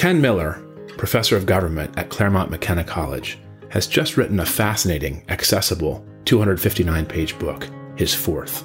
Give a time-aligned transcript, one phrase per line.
[0.00, 0.64] Ken Miller,
[0.96, 7.38] professor of government at Claremont McKenna College, has just written a fascinating, accessible 259 page
[7.38, 8.64] book, his fourth.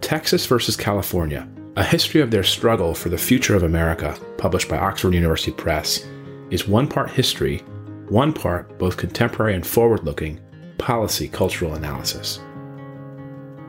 [0.00, 4.78] Texas versus California A History of Their Struggle for the Future of America, published by
[4.78, 6.06] Oxford University Press,
[6.50, 7.58] is one part history,
[8.08, 10.38] one part both contemporary and forward looking
[10.78, 12.38] policy cultural analysis.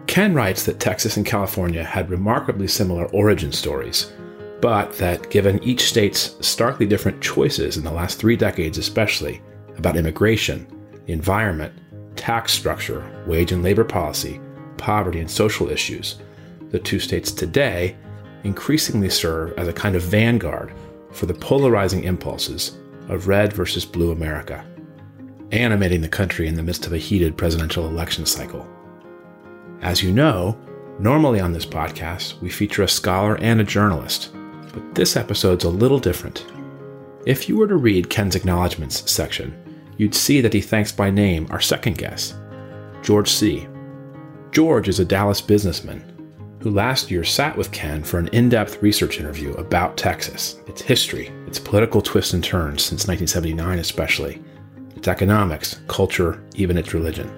[0.06, 4.14] Ken writes that Texas and California had remarkably similar origin stories,
[4.62, 9.42] but that given each state's starkly different choices in the last three decades, especially
[9.78, 10.68] about immigration,
[11.06, 11.74] the environment,
[12.16, 14.40] tax structure, wage and labor policy,
[14.78, 16.20] poverty, and social issues,
[16.72, 17.96] the two states today
[18.44, 20.74] increasingly serve as a kind of vanguard
[21.12, 24.66] for the polarizing impulses of red versus blue America,
[25.52, 28.68] animating the country in the midst of a heated presidential election cycle.
[29.82, 30.58] As you know,
[31.00, 34.32] normally on this podcast, we feature a scholar and a journalist,
[34.80, 36.46] but this episode's a little different.
[37.26, 39.54] If you were to read Ken's acknowledgments section,
[39.98, 42.36] you'd see that he thanks by name our second guest,
[43.02, 43.68] George Seay
[44.52, 46.06] George is a Dallas businessman
[46.62, 50.82] who last year sat with Ken for an in depth research interview about Texas, its
[50.82, 54.42] history, its political twists and turns since 1979, especially,
[54.96, 57.32] its economics, culture, even its religion.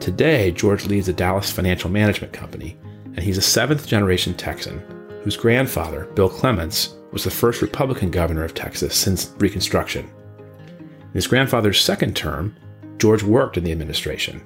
[0.00, 4.82] Today, George leads a Dallas financial management company, and he's a seventh generation Texan
[5.26, 10.08] whose grandfather, Bill Clements, was the first Republican governor of Texas since Reconstruction.
[10.78, 12.54] In his grandfather's second term,
[12.98, 14.40] George worked in the administration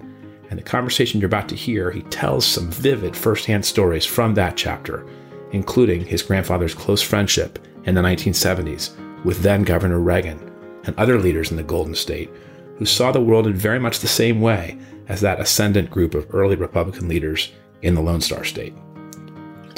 [0.49, 4.57] and the conversation you're about to hear, he tells some vivid firsthand stories from that
[4.57, 5.07] chapter,
[5.53, 10.51] including his grandfather's close friendship in the 1970s with then Governor Reagan
[10.85, 12.31] and other leaders in the Golden State
[12.79, 16.35] who saw the world in very much the same way as that ascendant group of
[16.35, 18.73] early Republican leaders in the Lone Star State.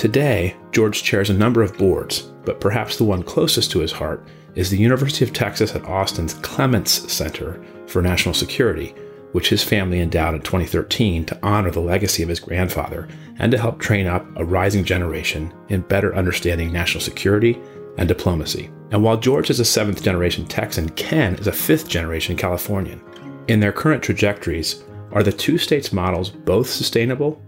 [0.03, 4.27] Today, George chairs a number of boards, but perhaps the one closest to his heart
[4.57, 8.96] is the University of Texas at Austin's Clements Center for National Security,
[9.30, 13.07] which his family endowed in 2013 to honor the legacy of his grandfather
[13.39, 17.57] and to help train up a rising generation in better understanding national security
[17.96, 18.73] and diplomacy.
[18.91, 23.01] And while George is a seventh generation Texan, Ken is a fifth generation Californian.
[23.46, 27.41] In their current trajectories, are the two states' models both sustainable?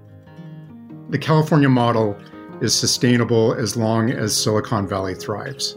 [1.10, 2.16] The California model
[2.60, 5.76] is sustainable as long as Silicon Valley thrives.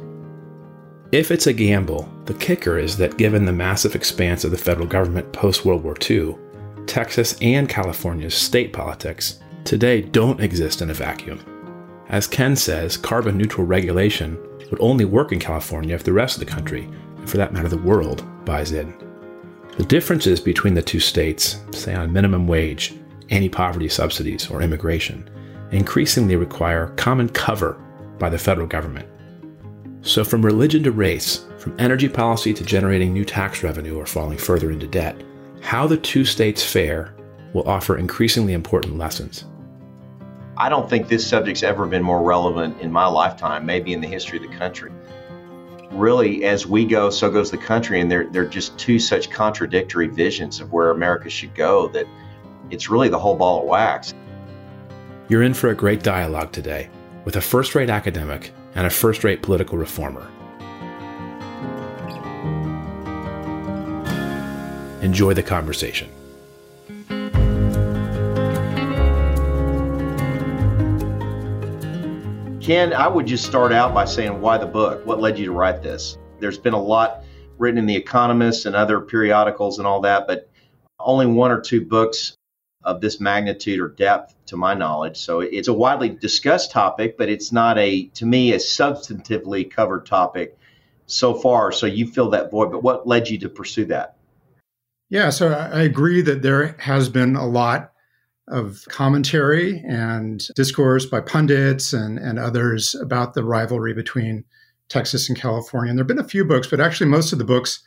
[1.11, 4.87] If it's a gamble, the kicker is that given the massive expanse of the federal
[4.87, 6.35] government post World War II,
[6.85, 11.39] Texas and California's state politics today don't exist in a vacuum.
[12.09, 14.37] As Ken says, carbon neutral regulation
[14.69, 17.67] would only work in California if the rest of the country, and for that matter
[17.67, 18.93] the world, buys in.
[19.77, 22.95] The differences between the two states, say on minimum wage,
[23.29, 25.29] anti poverty subsidies, or immigration,
[25.71, 27.73] increasingly require common cover
[28.19, 29.07] by the federal government.
[30.01, 34.37] So, from religion to race, from energy policy to generating new tax revenue or falling
[34.37, 35.21] further into debt,
[35.61, 37.13] how the two states fare
[37.53, 39.45] will offer increasingly important lessons.
[40.55, 44.07] I don't think this subject's ever been more relevant in my lifetime, maybe in the
[44.07, 44.91] history of the country.
[45.91, 50.07] Really, as we go, so goes the country, and they're, they're just two such contradictory
[50.07, 52.07] visions of where America should go that
[52.69, 54.13] it's really the whole ball of wax.
[55.29, 56.89] You're in for a great dialogue today
[57.25, 60.25] with a first rate academic and a first rate political reformer.
[65.01, 66.09] Enjoy the conversation.
[72.61, 75.05] Ken, I would just start out by saying why the book?
[75.05, 76.17] What led you to write this?
[76.39, 77.23] There's been a lot
[77.57, 80.49] written in The Economist and other periodicals and all that, but
[81.01, 82.37] only one or two books
[82.83, 85.17] of this magnitude or depth to my knowledge.
[85.17, 90.05] So it's a widely discussed topic, but it's not a, to me, a substantively covered
[90.05, 90.57] topic
[91.05, 91.71] so far.
[91.71, 92.71] So you fill that void.
[92.71, 94.15] But what led you to pursue that?
[95.09, 97.93] Yeah, so I agree that there has been a lot
[98.49, 104.43] of commentary and discourse by pundits and, and others about the rivalry between
[104.89, 105.89] Texas and California.
[105.89, 107.83] And there have been a few books, but actually, most of the books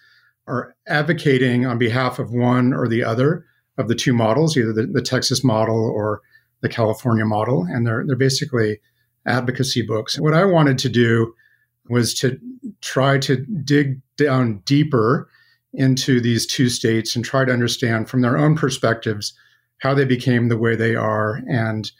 [0.46, 3.46] are advocating on behalf of one or the other
[3.78, 6.20] of the two models, either the, the Texas model or
[6.60, 7.66] the California model.
[7.68, 8.80] And they're, they're basically
[9.26, 10.18] advocacy books.
[10.18, 11.34] What I wanted to do
[11.88, 12.38] was to
[12.80, 15.28] try to dig down deeper
[15.72, 19.32] into these two states and try to understand from their own perspectives
[19.78, 21.90] how they became the way they are and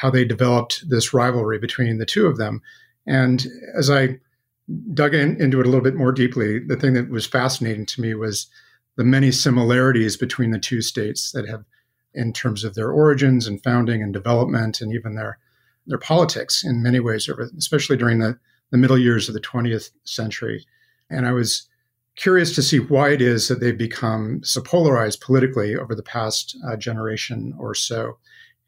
[0.00, 2.60] how they developed this rivalry between the two of them.
[3.06, 3.46] And
[3.76, 4.18] as I
[4.92, 8.00] dug in, into it a little bit more deeply, the thing that was fascinating to
[8.00, 8.48] me was
[8.98, 11.64] the many similarities between the two states that have,
[12.12, 15.38] in terms of their origins and founding and development, and even their
[15.86, 18.38] their politics in many ways, especially during the,
[18.70, 20.66] the middle years of the 20th century.
[21.08, 21.66] And I was
[22.14, 26.58] curious to see why it is that they've become so polarized politically over the past
[26.68, 28.18] uh, generation or so.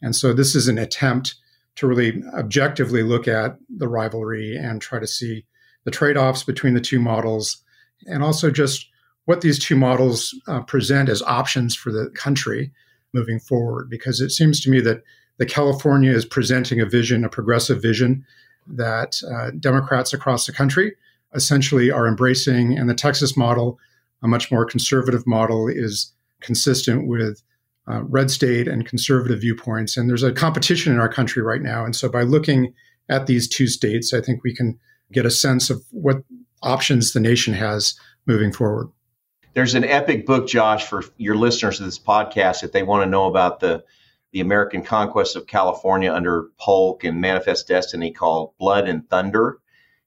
[0.00, 1.34] And so this is an attempt
[1.76, 5.44] to really objectively look at the rivalry and try to see
[5.84, 7.62] the trade offs between the two models
[8.06, 8.89] and also just
[9.30, 12.72] what these two models uh, present as options for the country
[13.12, 13.88] moving forward.
[13.88, 15.04] Because it seems to me that
[15.38, 18.26] the California is presenting a vision, a progressive vision
[18.66, 20.96] that uh, Democrats across the country
[21.32, 23.78] essentially are embracing, and the Texas model,
[24.20, 27.40] a much more conservative model, is consistent with
[27.88, 29.96] uh, red state and conservative viewpoints.
[29.96, 31.84] And there's a competition in our country right now.
[31.84, 32.74] And so by looking
[33.08, 34.76] at these two states, I think we can
[35.12, 36.24] get a sense of what
[36.64, 37.94] options the nation has
[38.26, 38.88] moving forward.
[39.52, 43.10] There's an epic book, Josh, for your listeners of this podcast if they want to
[43.10, 43.84] know about the
[44.32, 49.58] the American conquest of California under Polk and Manifest Destiny called Blood and Thunder.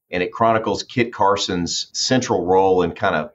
[0.10, 3.31] And it chronicles Kit Carson's central role in kind of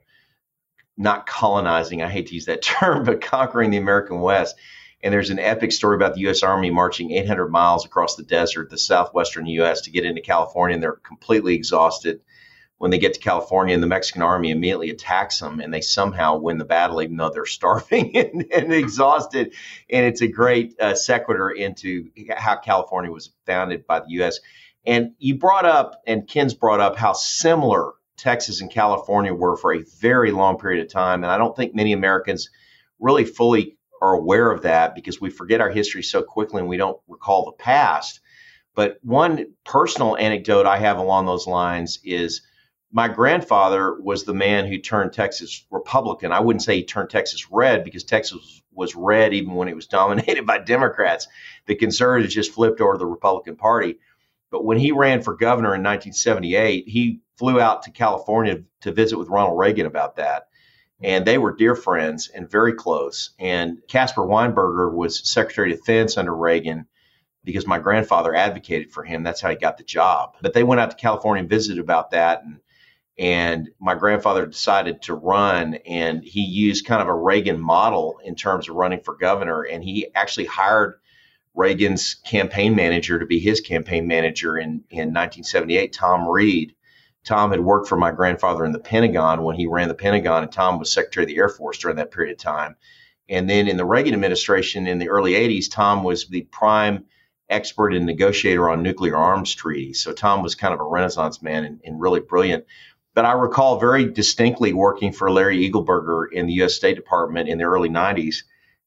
[0.96, 4.56] not colonizing, I hate to use that term, but conquering the American West.
[5.02, 6.42] And there's an epic story about the U.S.
[6.42, 10.74] Army marching 800 miles across the desert, the southwestern U.S., to get into California.
[10.74, 12.20] And they're completely exhausted
[12.78, 16.36] when they get to California, and the Mexican army immediately attacks them, and they somehow
[16.36, 19.52] win the battle, even though they're starving and, and exhausted.
[19.90, 24.40] And it's a great uh, sequitur into how California was founded by the U.S.
[24.86, 29.74] And you brought up, and Ken's brought up, how similar Texas and California were for
[29.74, 31.22] a very long period of time.
[31.22, 32.50] And I don't think many Americans
[32.98, 36.76] really fully are aware of that because we forget our history so quickly and we
[36.76, 38.20] don't recall the past.
[38.74, 42.42] But one personal anecdote I have along those lines is
[42.90, 46.32] my grandfather was the man who turned Texas Republican.
[46.32, 49.86] I wouldn't say he turned Texas red because Texas was red even when it was
[49.88, 51.28] dominated by Democrats.
[51.66, 53.98] The conservatives just flipped over to the Republican Party.
[54.50, 59.18] But when he ran for governor in 1978, he flew out to California to visit
[59.18, 60.48] with Ronald Reagan about that.
[61.00, 63.30] And they were dear friends and very close.
[63.38, 66.86] And Caspar Weinberger was Secretary of Defense under Reagan
[67.44, 69.22] because my grandfather advocated for him.
[69.22, 70.36] That's how he got the job.
[70.40, 72.42] But they went out to California and visited about that.
[72.42, 72.60] And
[73.18, 78.36] and my grandfather decided to run and he used kind of a Reagan model in
[78.36, 79.62] terms of running for governor.
[79.62, 81.00] And he actually hired
[81.54, 86.74] Reagan's campaign manager to be his campaign manager in, in 1978, Tom Reed.
[87.24, 90.52] Tom had worked for my grandfather in the Pentagon when he ran the Pentagon, and
[90.52, 92.76] Tom was Secretary of the Air Force during that period of time.
[93.28, 97.04] And then in the Reagan administration in the early 80s, Tom was the prime
[97.50, 100.00] expert and negotiator on nuclear arms treaties.
[100.00, 102.64] So Tom was kind of a renaissance man and, and really brilliant.
[103.18, 106.76] But I recall very distinctly working for Larry Eagleburger in the U.S.
[106.76, 108.44] State Department in the early 90s.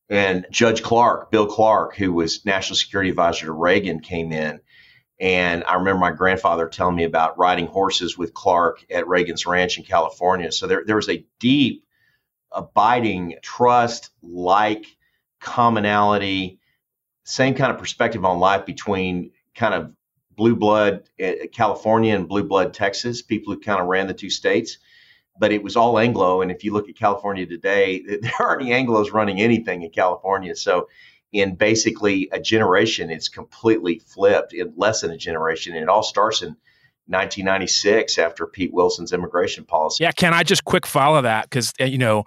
[0.10, 4.62] And Judge Clark, Bill Clark, who was National Security Advisor to Reagan, came in.
[5.19, 9.78] And I remember my grandfather telling me about riding horses with Clark at Reagan's Ranch
[9.78, 10.54] in California.
[10.54, 11.84] So there, there was a deep,
[12.54, 14.86] abiding trust like
[15.42, 16.62] commonality,
[17.25, 19.92] same kind of perspective on life between kind of
[20.42, 24.32] blue blood uh, California and blue blood Texas, people who kind of ran the two
[24.32, 24.80] states.
[25.40, 26.42] But it was all Anglo.
[26.42, 30.56] And if you look at California today, there aren't any Anglos running anything in California.
[30.56, 30.90] So,
[31.32, 35.75] in basically a generation, it's completely flipped in less than a generation.
[35.75, 36.58] And it all starts in
[37.06, 40.04] 1996 after Pete Wilson's immigration policy.
[40.04, 41.44] Yeah, can I just quick follow that?
[41.44, 42.25] Because, uh, you know,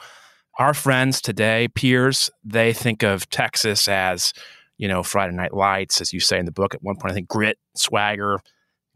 [0.58, 4.32] our friends today, peers, they think of Texas as
[4.76, 6.74] you know, Friday Night Lights, as you say in the book.
[6.74, 8.38] At one point, I think grit, swagger,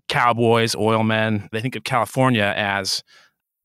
[0.09, 1.49] cowboys, oil men.
[1.53, 3.03] They think of California as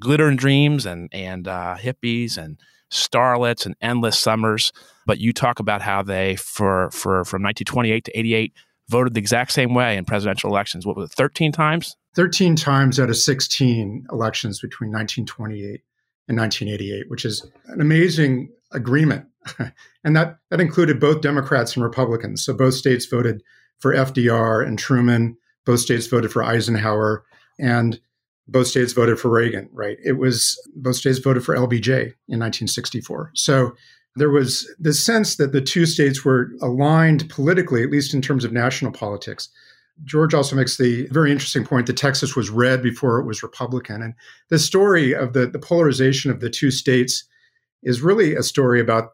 [0.01, 2.59] glitter and dreams and and uh, hippies and
[2.91, 4.71] starlets and endless summers.
[5.05, 8.53] But you talk about how they, for for from 1928 to 88,
[8.89, 10.85] voted the exact same way in presidential elections.
[10.85, 11.95] What was it, 13 times?
[12.15, 15.81] 13 times out of 16 elections between 1928
[16.27, 19.25] and 1988, which is an amazing agreement
[20.03, 22.43] and that, that included both Democrats and Republicans.
[22.43, 23.41] So both states voted
[23.79, 25.37] for FDR and Truman.
[25.65, 27.23] Both states voted for Eisenhower.
[27.59, 27.99] And
[28.47, 29.97] both states voted for Reagan, right?
[30.03, 33.31] It was both states voted for LBJ in 1964.
[33.35, 33.73] So
[34.15, 38.43] there was this sense that the two states were aligned politically, at least in terms
[38.43, 39.49] of national politics.
[40.03, 44.01] George also makes the very interesting point that Texas was red before it was Republican.
[44.01, 44.13] And
[44.49, 47.23] the story of the, the polarization of the two states
[47.83, 49.11] is really a story about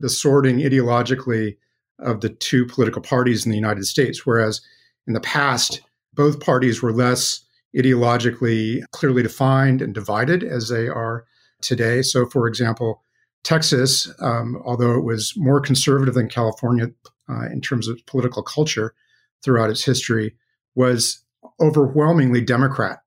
[0.00, 1.56] the sorting ideologically
[1.98, 4.26] of the two political parties in the United States.
[4.26, 4.60] Whereas
[5.06, 5.80] in the past,
[6.14, 7.44] both parties were less
[7.76, 11.24] ideologically clearly defined and divided as they are
[11.60, 12.02] today.
[12.02, 13.02] So, for example,
[13.44, 16.88] Texas, um, although it was more conservative than California
[17.28, 18.94] uh, in terms of political culture
[19.42, 20.34] throughout its history,
[20.74, 21.22] was
[21.60, 22.98] overwhelmingly Democrat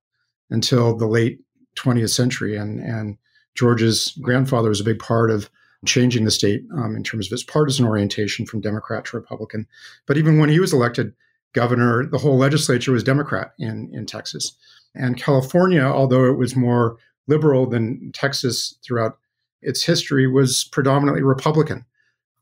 [0.50, 1.39] until the late
[1.77, 2.55] 20th century.
[2.55, 3.17] And, and
[3.55, 5.50] George's grandfather was a big part of
[5.86, 9.67] changing the state um, in terms of its partisan orientation from Democrat to Republican.
[10.05, 11.13] But even when he was elected
[11.53, 14.53] governor, the whole legislature was Democrat in, in Texas.
[14.93, 19.17] And California, although it was more liberal than Texas throughout
[19.62, 21.86] its history, was predominantly Republican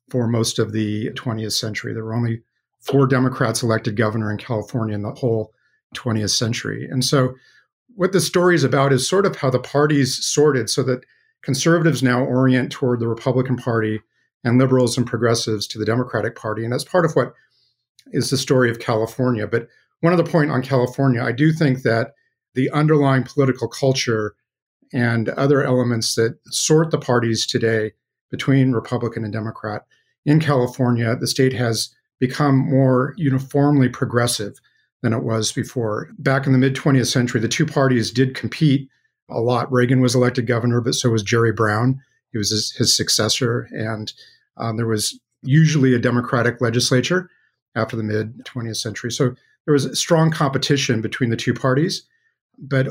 [0.10, 1.94] for most of the 20th century.
[1.94, 2.42] There were only
[2.80, 5.54] four Democrats elected governor in California in the whole
[5.96, 6.88] 20th century.
[6.90, 7.36] And so,
[7.96, 11.04] what the story is about is sort of how the parties sorted so that
[11.48, 14.02] conservatives now orient toward the Republican Party
[14.44, 16.66] and liberals and progressives to the Democratic Party.
[16.66, 17.34] And that's part of what
[18.08, 19.48] is the story of California.
[19.48, 19.70] But
[20.02, 22.16] one other point on California, I do think that
[22.54, 24.36] the underlying political culture
[24.92, 27.94] and other elements that sort the parties today
[28.30, 29.84] between Republican and Democrat
[30.26, 34.60] in California, the state has become more uniformly progressive
[35.02, 36.10] than it was before.
[36.20, 38.90] Back in the mid 20th century, the two parties did compete
[39.30, 39.72] a lot.
[39.72, 42.02] Reagan was elected governor, but so was Jerry Brown.
[42.32, 43.68] He was his, his successor.
[43.72, 44.12] And
[44.58, 47.30] um, there was usually a Democratic legislature
[47.76, 49.12] after the mid 20th century.
[49.12, 52.04] So there was strong competition between the two parties.
[52.58, 52.88] But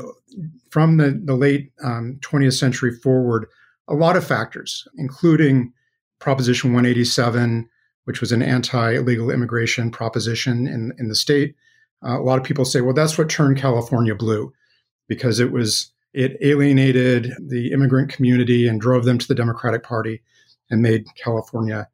[0.69, 3.47] from the, the late um, 20th century forward,
[3.87, 5.73] a lot of factors, including
[6.19, 7.69] Proposition 187,
[8.05, 11.55] which was an anti illegal immigration proposition in, in the state.
[12.05, 14.53] Uh, a lot of people say, well, that's what turned California blue
[15.07, 20.19] because it was it alienated the immigrant community and drove them to the Democratic Party
[20.71, 21.87] and made California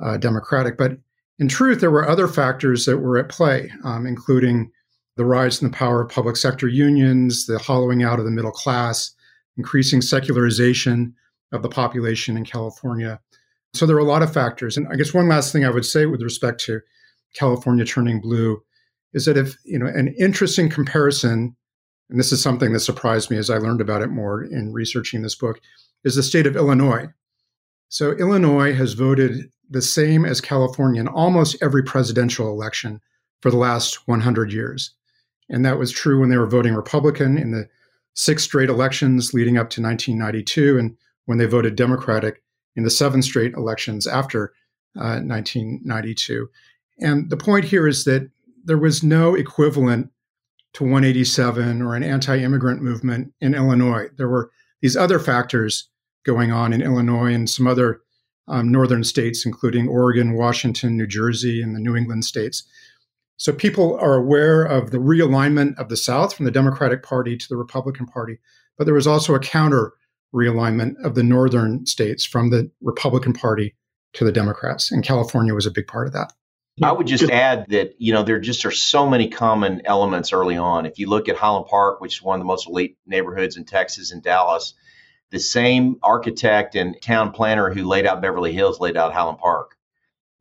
[0.00, 0.78] uh, democratic.
[0.78, 0.92] But
[1.40, 4.70] in truth, there were other factors that were at play, um, including
[5.16, 8.52] the rise in the power of public sector unions, the hollowing out of the middle
[8.52, 9.10] class,
[9.56, 11.12] increasing secularization
[11.50, 13.20] of the population in California.
[13.72, 14.76] So there are a lot of factors.
[14.76, 16.80] And I guess one last thing I would say with respect to
[17.34, 18.62] California turning blue
[19.14, 21.56] is that if, you know, an interesting comparison,
[22.10, 25.22] and this is something that surprised me as I learned about it more in researching
[25.22, 25.60] this book,
[26.04, 27.08] is the state of Illinois.
[27.88, 33.00] So Illinois has voted the same as California in almost every presidential election
[33.40, 34.92] for the last 100 years.
[35.48, 37.68] And that was true when they were voting Republican in the
[38.14, 40.96] six straight elections leading up to 1992, and
[41.26, 42.42] when they voted Democratic
[42.76, 44.52] in the seven straight elections after
[44.96, 46.48] uh, 1992.
[47.00, 48.30] And the point here is that
[48.64, 50.10] there was no equivalent
[50.74, 54.08] to 187 or an anti immigrant movement in Illinois.
[54.16, 54.50] There were
[54.82, 55.88] these other factors
[56.24, 58.00] going on in Illinois and some other
[58.48, 62.64] um, northern states, including Oregon, Washington, New Jersey, and the New England states.
[63.36, 67.48] So people are aware of the realignment of the South from the Democratic Party to
[67.48, 68.38] the Republican Party,
[68.76, 69.92] but there was also a counter
[70.34, 73.74] realignment of the northern states from the Republican Party
[74.14, 76.32] to the Democrats, and California was a big part of that.
[76.82, 80.56] I would just add that you know there just are so many common elements early
[80.56, 80.86] on.
[80.86, 83.64] If you look at Highland Park, which is one of the most elite neighborhoods in
[83.64, 84.74] Texas and Dallas,
[85.30, 89.76] the same architect and town planner who laid out Beverly Hills laid out Highland Park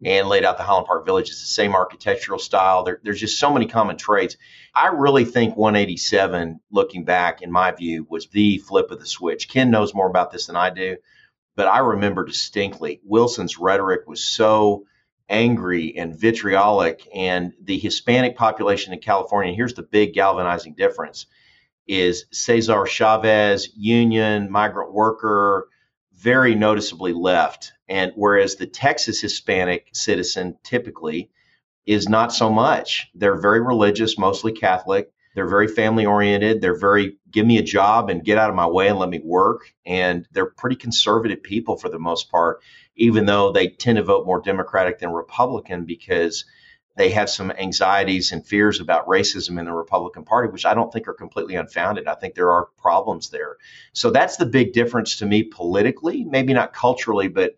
[0.04, 1.30] and laid out the Highland Park Village.
[1.30, 2.84] It's the same architectural style.
[2.84, 4.36] There, there's just so many common traits.
[4.74, 9.50] I really think 187, looking back, in my view, was the flip of the switch.
[9.50, 10.98] Ken knows more about this than I do,
[11.56, 14.86] but I remember distinctly Wilson's rhetoric was so
[15.34, 19.54] angry and vitriolic, and the Hispanic population in California.
[19.54, 21.26] Here's the big galvanizing difference:
[21.88, 25.68] is Cesar Chavez, union, migrant worker,
[26.14, 27.74] very noticeably left.
[27.90, 31.30] And whereas the Texas Hispanic citizen typically
[31.86, 33.10] is not so much.
[33.14, 35.12] They're very religious, mostly Catholic.
[35.36, 36.62] They're very family oriented.
[36.62, 39.20] They're very give me a job and get out of my way and let me
[39.24, 39.74] work.
[39.86, 42.62] And they're pretty conservative people for the most part,
[42.96, 46.46] even though they tend to vote more Democratic than Republican because
[46.96, 50.94] they have some anxieties and fears about racism in the Republican Party, which I don't
[50.94, 52.08] think are completely unfounded.
[52.08, 53.58] I think there are problems there.
[53.94, 57.56] So that's the big difference to me politically, maybe not culturally, but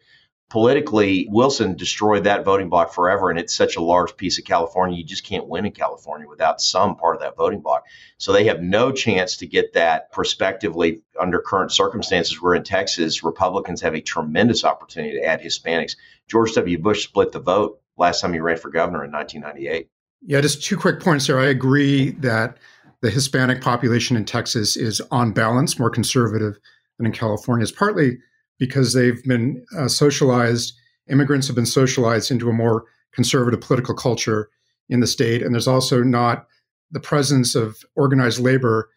[0.50, 3.30] politically, Wilson destroyed that voting bloc forever.
[3.30, 6.62] And it's such a large piece of California, you just can't win in California without
[6.62, 7.86] some part of that voting bloc.
[8.18, 12.42] So they have no chance to get that prospectively under current circumstances.
[12.42, 15.96] Where in Texas, Republicans have a tremendous opportunity to add Hispanics.
[16.28, 16.78] George W.
[16.80, 19.90] Bush split the vote last time he ran for governor in 1998.
[20.28, 21.40] Yeah, just two quick points there.
[21.40, 22.58] I agree that
[23.02, 26.58] the Hispanic population in Texas is on balance more conservative
[26.98, 27.64] than in California.
[27.64, 28.18] It's partly
[28.60, 30.74] because they've been uh, socialized,
[31.10, 34.50] immigrants have been socialized into a more conservative political culture
[34.90, 35.42] in the state.
[35.42, 36.48] And there's also not
[36.92, 38.90] the presence of organized labor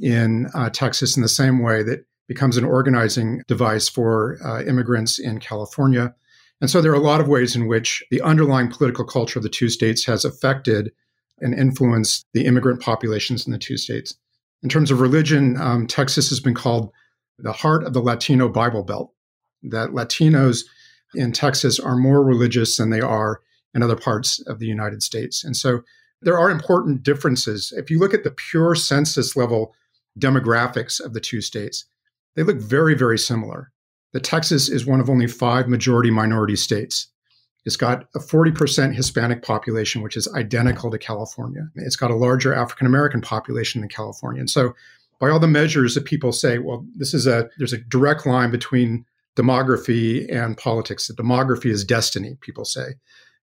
[0.00, 5.18] in uh, Texas in the same way that becomes an organizing device for uh, immigrants
[5.18, 6.14] in California.
[6.60, 9.42] And so there are a lot of ways in which the underlying political culture of
[9.42, 10.92] the two states has affected
[11.40, 14.14] and influenced the immigrant populations in the two states.
[14.62, 16.90] In terms of religion, um, Texas has been called
[17.38, 19.12] the heart of the Latino Bible Belt.
[19.62, 20.64] That Latinos
[21.14, 23.40] in Texas are more religious than they are
[23.74, 25.44] in other parts of the United States.
[25.44, 25.82] And so
[26.22, 27.72] there are important differences.
[27.76, 29.74] If you look at the pure census level
[30.18, 31.84] demographics of the two states,
[32.34, 33.72] they look very, very similar.
[34.12, 37.08] The Texas is one of only five majority minority states.
[37.64, 41.68] It's got a 40% Hispanic population, which is identical to California.
[41.74, 44.40] It's got a larger African American population than California.
[44.40, 44.74] And so,
[45.20, 48.50] by all the measures that people say, well, this is a, there's a direct line
[48.50, 49.04] between
[49.36, 51.06] demography and politics.
[51.06, 52.94] The demography is destiny, people say.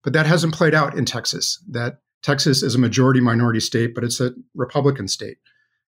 [0.03, 1.63] But that hasn't played out in Texas.
[1.69, 5.37] That Texas is a majority minority state, but it's a Republican state.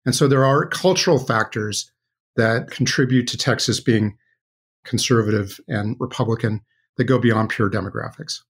[0.04, 1.90] And so there are cultural factors
[2.36, 4.16] that contribute to Texas being
[4.84, 6.60] conservative and Republican
[6.96, 8.40] that go beyond pure demographics.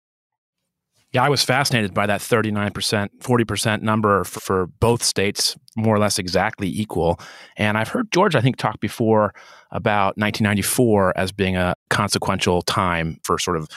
[1.15, 6.01] Yeah, I was fascinated by that 39%, 40% number for, for, both states, more or
[6.01, 7.21] less exactly equal.
[7.57, 9.33] And I've heard George, I think, talk before
[9.71, 13.69] about 1994 as being a consequential time for sort of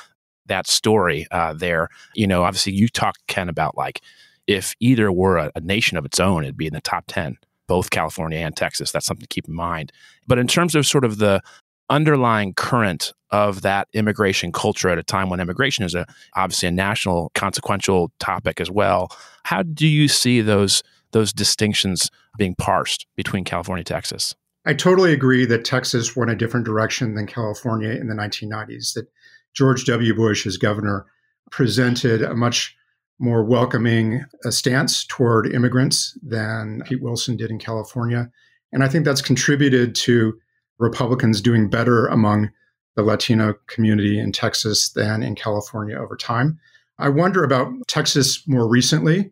[0.47, 1.89] that story uh, there.
[2.15, 4.01] You know, obviously, you talked, Ken, about like
[4.47, 7.37] if either were a, a nation of its own, it'd be in the top 10
[7.67, 8.91] both California and Texas.
[8.91, 9.91] That's something to keep in mind.
[10.25, 11.41] But in terms of sort of the
[11.89, 16.71] underlying current of that immigration culture at a time when immigration is a obviously a
[16.71, 19.09] national consequential topic as well.
[19.43, 24.35] How do you see those those distinctions being parsed between California and Texas?
[24.65, 28.93] I totally agree that Texas went a different direction than California in the 1990s.
[28.93, 29.07] That
[29.53, 30.13] George W.
[30.13, 31.05] Bush, as governor,
[31.51, 32.75] presented a much
[33.19, 38.29] more welcoming uh, stance toward immigrants than Pete Wilson did in California.
[38.71, 40.37] And I think that's contributed to
[40.79, 42.49] Republicans doing better among
[42.95, 46.59] the Latino community in Texas than in California over time.
[46.99, 49.31] I wonder about Texas more recently,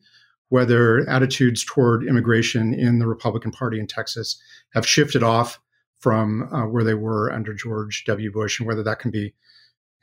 [0.50, 4.40] whether attitudes toward immigration in the Republican Party in Texas
[4.74, 5.60] have shifted off
[6.00, 8.32] from uh, where they were under George W.
[8.32, 9.34] Bush, and whether that can be,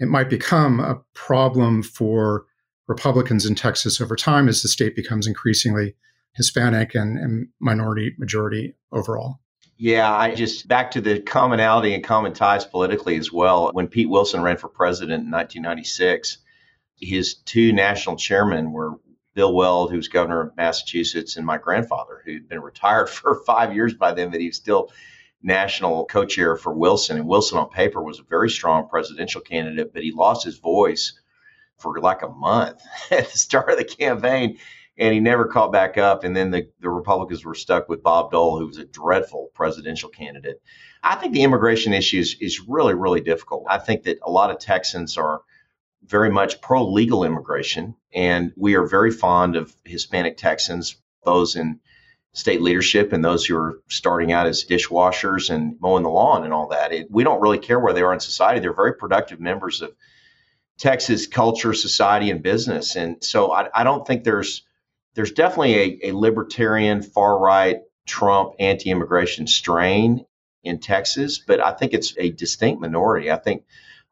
[0.01, 2.47] it might become a problem for
[2.89, 5.95] Republicans in Texas over time as the state becomes increasingly
[6.35, 9.39] Hispanic and, and minority majority overall.
[9.83, 13.73] Yeah, I just back to the commonality and common ties politically as well.
[13.73, 16.39] When Pete Wilson ran for president in 1996,
[17.01, 19.01] his two national chairmen were
[19.35, 23.75] Bill Weld, who was governor of Massachusetts, and my grandfather, who'd been retired for five
[23.75, 24.93] years by then, but he was still
[25.43, 27.17] national co chair for Wilson.
[27.17, 31.19] And Wilson, on paper, was a very strong presidential candidate, but he lost his voice
[31.79, 34.59] for like a month at the start of the campaign
[35.03, 36.23] and he never caught back up.
[36.23, 40.09] And then the, the Republicans were stuck with Bob Dole, who was a dreadful presidential
[40.09, 40.63] candidate.
[41.03, 43.67] I think the immigration issue is, is really, really difficult.
[43.69, 45.43] I think that a lot of Texans are
[46.05, 51.81] very much pro legal immigration, and we are very fond of Hispanic Texans, those in
[52.33, 56.53] state leadership and those who are starting out as dishwashers and mowing the lawn and
[56.53, 56.93] all that.
[56.93, 58.61] It, we don't really care where they are in society.
[58.61, 59.93] They're very productive members of
[60.79, 62.95] Texas culture, society, and business.
[62.95, 64.63] And so I, I don't think there's
[65.15, 70.25] there's definitely a, a libertarian, far right, Trump anti immigration strain
[70.65, 73.31] in Texas, but I think it's a distinct minority.
[73.31, 73.65] I think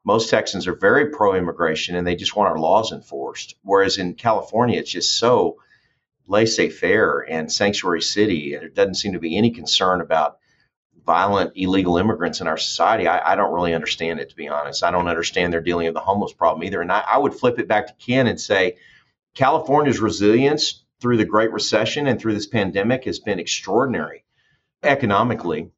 [0.04, 3.56] most Texans are very pro immigration and they just want our laws enforced.
[3.62, 5.58] Whereas in California, it's just so
[6.26, 8.56] laissez faire and sanctuary city.
[8.56, 10.38] There doesn't seem to be any concern about
[11.04, 13.08] violent illegal immigrants in our society.
[13.08, 14.84] I, I, don't really understand it, to be honest.
[14.84, 16.80] I don't understand their dealing with the homeless problem either.
[16.80, 18.76] And I, I would flip it back to Ken and say
[19.34, 24.24] California's resilience through the Great Recession and through this pandemic has been extraordinary
[24.82, 25.70] economically.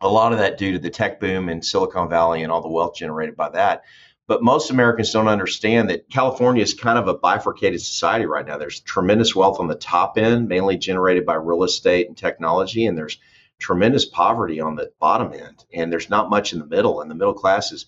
[0.00, 2.68] A lot of that due to the tech boom in Silicon Valley and all the
[2.68, 3.84] wealth generated by that.
[4.28, 8.58] But most Americans don't understand that California is kind of a bifurcated society right now.
[8.58, 12.98] There's tremendous wealth on the top end, mainly generated by real estate and technology, and
[12.98, 13.18] there's
[13.60, 17.00] tremendous poverty on the bottom end, and there's not much in the middle.
[17.00, 17.86] And the middle class is,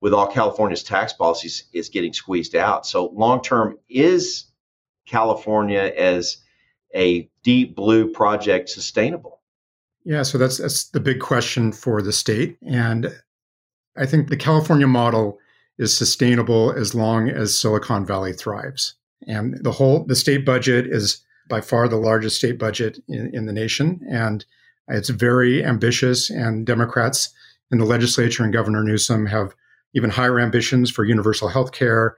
[0.00, 2.86] with all California's tax policies, is getting squeezed out.
[2.86, 4.46] So long term, is
[5.06, 6.38] California as
[6.94, 9.40] a deep blue project sustainable?
[10.04, 13.12] Yeah, so that's that's the big question for the state, and
[13.96, 15.38] I think the California model
[15.78, 18.94] is sustainable as long as Silicon Valley thrives.
[19.26, 23.46] And the whole the state budget is by far the largest state budget in, in
[23.46, 24.44] the nation, and
[24.88, 26.30] it's very ambitious.
[26.30, 27.32] And Democrats
[27.72, 29.54] in the legislature and Governor Newsom have
[29.94, 32.16] even higher ambitions for universal health care,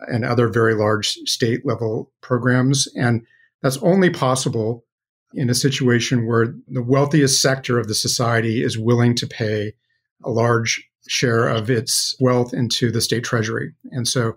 [0.00, 2.86] and other very large state level programs.
[2.96, 3.26] And
[3.62, 4.84] that's only possible
[5.34, 9.72] in a situation where the wealthiest sector of the society is willing to pay
[10.24, 13.72] a large share of its wealth into the state treasury.
[13.90, 14.36] And so,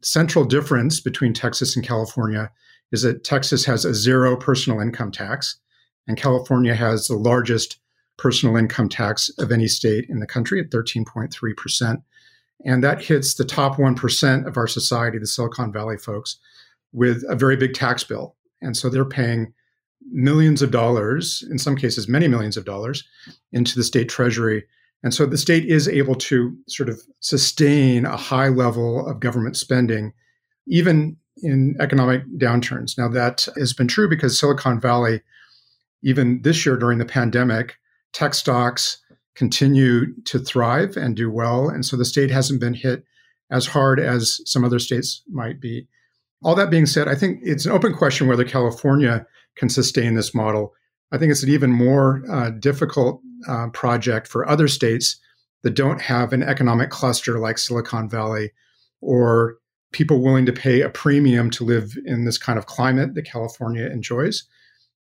[0.00, 2.50] central difference between Texas and California
[2.92, 5.58] is that Texas has a zero personal income tax,
[6.06, 7.78] And California has the largest
[8.16, 12.02] personal income tax of any state in the country at 13.3%.
[12.64, 16.38] And that hits the top 1% of our society, the Silicon Valley folks,
[16.92, 18.36] with a very big tax bill.
[18.60, 19.52] And so they're paying
[20.10, 23.04] millions of dollars, in some cases, many millions of dollars,
[23.52, 24.64] into the state treasury.
[25.02, 29.56] And so the state is able to sort of sustain a high level of government
[29.56, 30.12] spending,
[30.66, 32.98] even in economic downturns.
[32.98, 35.22] Now, that has been true because Silicon Valley,
[36.02, 37.76] even this year during the pandemic,
[38.12, 38.98] tech stocks
[39.38, 41.68] continue to thrive and do well.
[41.68, 43.04] And so the state hasn't been hit
[43.52, 45.86] as hard as some other states might be.
[46.42, 49.24] All that being said, I think it's an open question whether California
[49.56, 50.74] can sustain this model.
[51.12, 55.16] I think it's an even more uh, difficult uh, project for other states
[55.62, 58.50] that don't have an economic cluster like Silicon Valley
[59.00, 59.56] or
[59.92, 63.86] people willing to pay a premium to live in this kind of climate that California
[63.86, 64.44] enjoys.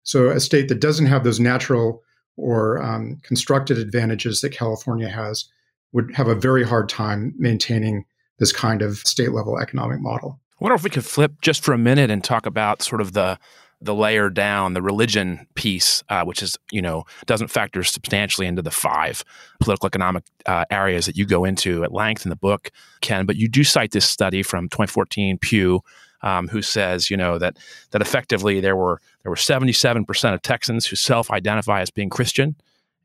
[0.04, 2.04] So, a state that doesn't have those natural
[2.38, 5.45] or um, constructed advantages that California has
[5.91, 8.06] would have a very hard time maintaining
[8.39, 10.39] this kind of state level economic model.
[10.54, 13.13] I wonder if we could flip just for a minute and talk about sort of
[13.13, 13.38] the
[13.80, 18.62] the layer down, the religion piece, uh, which is you know doesn't factor substantially into
[18.62, 19.23] the five
[19.60, 22.71] political economic uh, areas that you go into at length in the book,
[23.02, 23.26] Ken.
[23.26, 25.82] But you do cite this study from 2014, Pew,
[26.21, 27.58] um, who says you know that
[27.91, 32.56] that effectively there were there were 77 percent of Texans who self-identify as being Christian.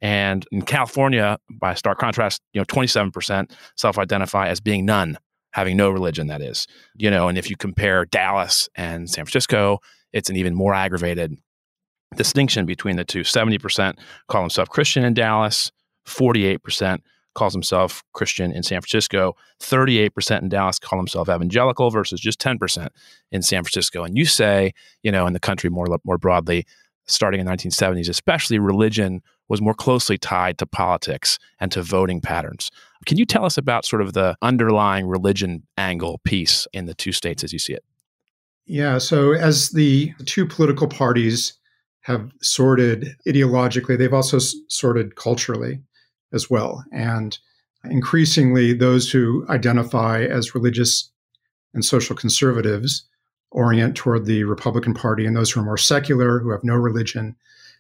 [0.01, 5.17] And in California, by stark contrast, you know, 27% self-identify as being none
[5.53, 6.67] having no religion, that is.
[6.97, 9.79] You know, and if you compare Dallas and San Francisco,
[10.13, 11.37] it's an even more aggravated
[12.17, 13.21] distinction between the two.
[13.21, 13.99] 70%
[14.29, 15.71] call themselves Christian in Dallas,
[16.07, 16.99] 48%
[17.35, 22.89] calls himself Christian in San Francisco, 38% in Dallas call themselves evangelical versus just 10%
[23.31, 24.05] in San Francisco.
[24.05, 26.67] And you say, you know, in the country more more broadly,
[27.07, 32.21] starting in the 1970s, especially religion was more closely tied to politics and to voting
[32.21, 32.71] patterns.
[33.07, 37.13] Can you tell us about sort of the underlying religion angle piece in the two
[37.13, 37.85] states as you see it?
[38.65, 38.99] Yeah.
[38.99, 41.55] So, as the two political parties
[42.03, 45.81] have sorted ideologically, they've also sorted culturally
[46.33, 46.85] as well.
[46.93, 47.39] And
[47.85, 51.11] increasingly, those who identify as religious
[51.75, 53.05] and social conservatives
[53.51, 57.37] orient toward the Republican Party, and those who are more secular, who have no religion,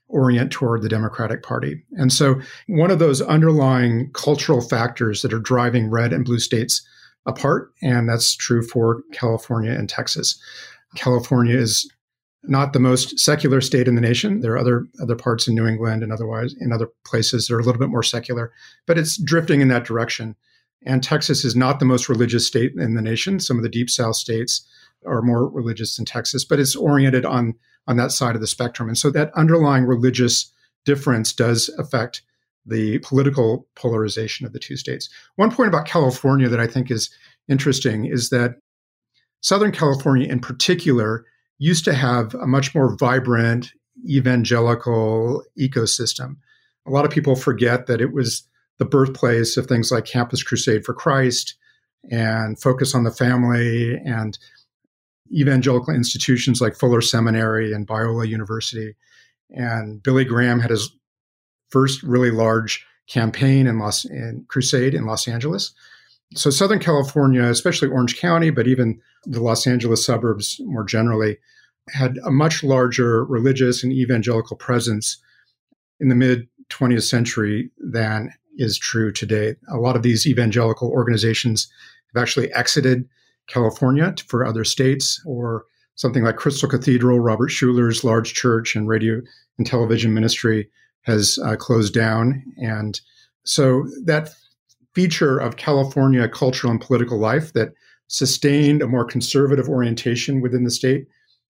[0.09, 1.83] orient toward the Democratic Party.
[1.93, 6.87] And so, one of those underlying cultural factors that are driving red and blue states
[7.27, 10.39] apart, and that's true for California and Texas.
[10.97, 11.91] California is
[12.45, 14.41] not the most secular state in the nation.
[14.41, 17.61] There are other other parts in New England and otherwise in other places that are
[17.61, 18.53] a little bit more secular,
[18.87, 20.35] but it's drifting in that direction.
[20.85, 23.39] And Texas is not the most religious state in the nation.
[23.39, 24.67] Some of the deep south states
[25.07, 27.55] are more religious than Texas, but it's oriented on
[27.87, 28.89] on that side of the spectrum.
[28.89, 30.53] And so that underlying religious
[30.85, 32.23] difference does affect
[32.65, 35.09] the political polarization of the two states.
[35.37, 37.11] One point about California that I think is
[37.49, 38.57] interesting is that
[39.41, 41.25] Southern California, in particular,
[41.63, 43.71] used to have a much more vibrant
[44.09, 46.35] evangelical ecosystem.
[46.89, 48.43] A lot of people forget that it was
[48.79, 51.55] the birthplace of things like Campus Crusade for Christ
[52.11, 54.37] and Focus on the Family and
[55.33, 58.97] evangelical institutions like Fuller Seminary and Biola University.
[59.51, 60.91] And Billy Graham had his
[61.71, 65.73] first really large campaign in Los in Crusade in Los Angeles.
[66.35, 71.39] So Southern California, especially Orange County, but even the Los Angeles suburbs more generally,
[71.89, 75.19] had a much larger religious and evangelical presence
[76.01, 79.57] in the mid 20th century than is true today.
[79.69, 81.71] A lot of these evangelical organizations
[82.13, 83.09] have actually exited
[83.49, 85.65] California for other states, or
[85.97, 89.21] something like Crystal Cathedral, Robert Schuller's large church and radio
[89.59, 90.69] and television ministry
[91.03, 92.43] has uh, closed down.
[92.59, 93.01] And
[93.45, 94.31] so that
[94.95, 97.73] feature of California cultural and political life that
[98.09, 101.07] sustained a more conservative orientation within the state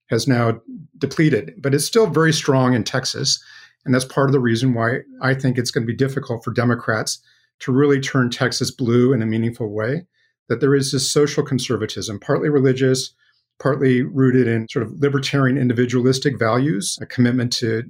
[0.09, 0.61] has now
[0.97, 3.43] depleted, but it's still very strong in Texas.
[3.85, 6.51] And that's part of the reason why I think it's going to be difficult for
[6.51, 7.19] Democrats
[7.59, 10.05] to really turn Texas blue in a meaningful way
[10.49, 13.13] that there is this social conservatism, partly religious,
[13.59, 17.83] partly rooted in sort of libertarian individualistic values, a commitment to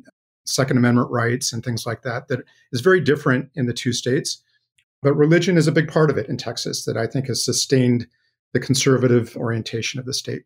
[0.45, 4.41] Second Amendment rights and things like that, that is very different in the two states.
[5.03, 8.07] But religion is a big part of it in Texas that I think has sustained
[8.53, 10.43] the conservative orientation of the state.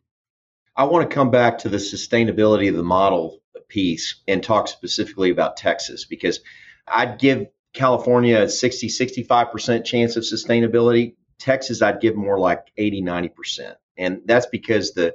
[0.76, 5.30] I want to come back to the sustainability of the model piece and talk specifically
[5.30, 6.40] about Texas because
[6.88, 11.14] I'd give California a 60, 65% chance of sustainability.
[11.38, 13.74] Texas, I'd give more like 80, 90%.
[13.96, 15.14] And that's because the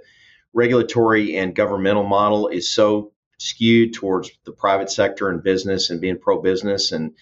[0.53, 6.19] regulatory and governmental model is so skewed towards the private sector and business and being
[6.19, 6.91] pro business.
[6.91, 7.13] And,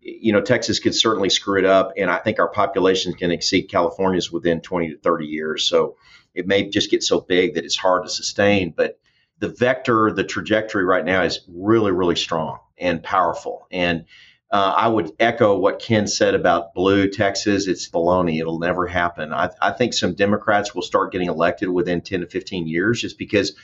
[0.00, 1.92] you know, Texas could certainly screw it up.
[1.96, 5.68] And I think our population can exceed California's within 20 to 30 years.
[5.68, 5.96] So
[6.34, 8.72] it may just get so big that it's hard to sustain.
[8.76, 8.98] But
[9.38, 13.66] the vector, the trajectory right now is really, really strong and powerful.
[13.70, 14.04] And
[14.50, 17.66] uh, I would echo what Ken said about blue Texas.
[17.66, 18.40] It's baloney.
[18.40, 19.32] It'll never happen.
[19.32, 23.18] I, I think some Democrats will start getting elected within 10 to 15 years just
[23.18, 23.54] because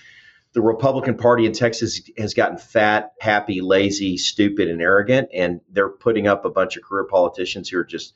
[0.54, 5.28] the Republican Party in Texas has gotten fat, happy, lazy, stupid, and arrogant.
[5.34, 8.14] And they're putting up a bunch of career politicians who are just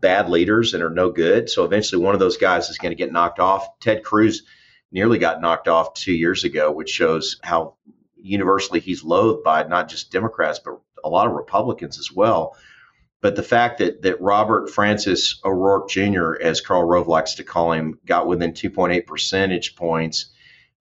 [0.00, 1.50] bad leaders and are no good.
[1.50, 3.80] So eventually one of those guys is going to get knocked off.
[3.80, 4.44] Ted Cruz
[4.92, 7.74] nearly got knocked off two years ago, which shows how
[8.16, 12.56] universally he's loathed by not just Democrats, but a lot of Republicans as well.
[13.20, 17.72] But the fact that that Robert Francis O'Rourke Jr., as Karl Rove likes to call
[17.72, 20.32] him, got within 2.8 percentage points,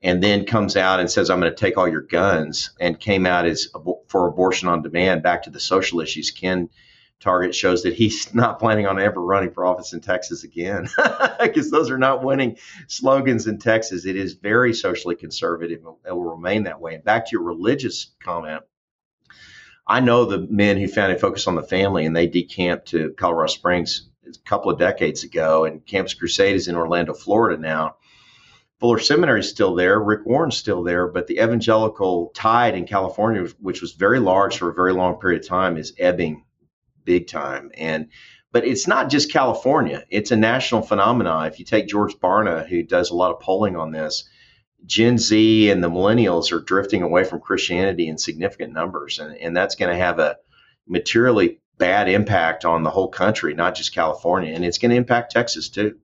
[0.01, 3.25] and then comes out and says, "I'm going to take all your guns," and came
[3.25, 3.67] out as
[4.07, 5.23] for abortion on demand.
[5.23, 6.69] Back to the social issues, Ken
[7.19, 10.87] Target shows that he's not planning on ever running for office in Texas again,
[11.41, 12.57] because those are not winning
[12.87, 14.05] slogans in Texas.
[14.05, 15.81] It is very socially conservative.
[16.05, 16.95] It will remain that way.
[16.95, 18.63] And back to your religious comment,
[19.85, 23.11] I know the men who found a focus on the family and they decamped to
[23.17, 27.95] Colorado Springs a couple of decades ago, and Campus Crusade is in Orlando, Florida now.
[28.79, 29.99] Fuller Seminary is still there.
[29.99, 34.69] Rick Warren's still there, but the evangelical tide in California, which was very large for
[34.69, 36.45] a very long period of time, is ebbing
[37.03, 37.71] big time.
[37.75, 38.07] And
[38.51, 41.47] but it's not just California; it's a national phenomenon.
[41.47, 44.23] If you take George Barna, who does a lot of polling on this,
[44.85, 49.55] Gen Z and the millennials are drifting away from Christianity in significant numbers, and, and
[49.55, 50.37] that's going to have a
[50.87, 55.31] materially bad impact on the whole country, not just California, and it's going to impact
[55.31, 55.97] Texas too.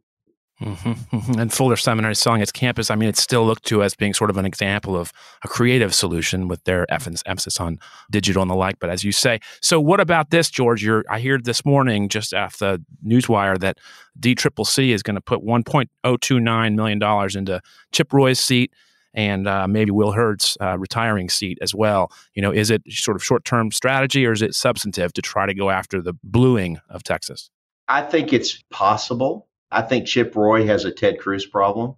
[0.62, 1.40] Mm-hmm.
[1.40, 4.30] And Fuller Seminary selling its campus, I mean, it's still looked to as being sort
[4.30, 5.12] of an example of
[5.44, 8.80] a creative solution with their emphasis on digital and the like.
[8.80, 10.84] But as you say, so what about this, George?
[10.84, 13.80] You're, I heard this morning just after the newswire that
[14.20, 18.72] DCCC is going to put $1.029 million into Chip Roy's seat
[19.14, 22.12] and uh, maybe Will Hurd's uh, retiring seat as well.
[22.34, 25.46] You know, is it sort of short term strategy or is it substantive to try
[25.46, 27.50] to go after the bluing of Texas?
[27.88, 29.48] I think it's possible.
[29.76, 31.96] I think Chip Roy has a Ted Cruz problem.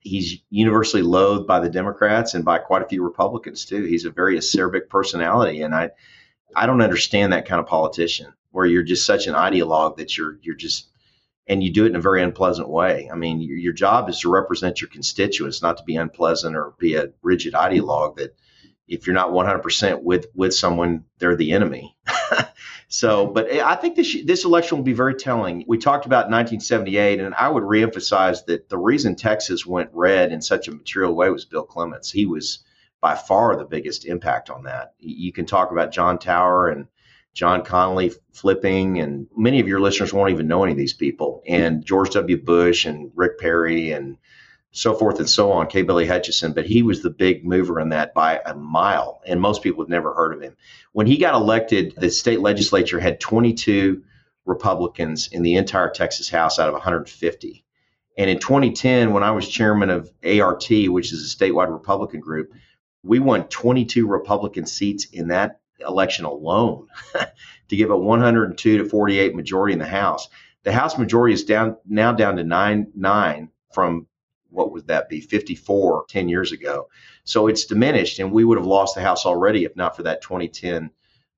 [0.00, 3.84] He's universally loathed by the Democrats and by quite a few Republicans too.
[3.84, 5.90] He's a very acerbic personality, and I,
[6.56, 10.38] I don't understand that kind of politician where you're just such an ideologue that you're
[10.42, 10.88] you're just
[11.46, 13.10] and you do it in a very unpleasant way.
[13.12, 16.72] I mean, your, your job is to represent your constituents, not to be unpleasant or
[16.78, 18.34] be a rigid ideologue that
[18.92, 21.96] if you're not 100% with with someone, they're the enemy.
[22.88, 25.64] so, but I think this this election will be very telling.
[25.66, 30.42] We talked about 1978, and I would reemphasize that the reason Texas went red in
[30.42, 32.10] such a material way was Bill Clements.
[32.10, 32.64] He was
[33.00, 34.92] by far the biggest impact on that.
[34.98, 36.86] You can talk about John Tower and
[37.34, 41.42] John Connally flipping, and many of your listeners won't even know any of these people.
[41.48, 42.36] And George W.
[42.36, 44.18] Bush and Rick Perry and
[44.72, 47.90] so forth and so on, Kay Bailey Hutchison, but he was the big mover in
[47.90, 50.56] that by a mile, and most people had never heard of him.
[50.92, 54.02] When he got elected, the state legislature had 22
[54.46, 57.64] Republicans in the entire Texas House out of 150.
[58.16, 62.52] And in 2010, when I was chairman of ART, which is a statewide Republican group,
[63.02, 66.86] we won 22 Republican seats in that election alone
[67.68, 70.28] to give a 102 to 48 majority in the House.
[70.62, 74.06] The House majority is down now down to nine nine from
[74.52, 76.88] what would that be 54 10 years ago.
[77.24, 80.22] So it's diminished and we would have lost the house already if not for that
[80.22, 80.90] 2010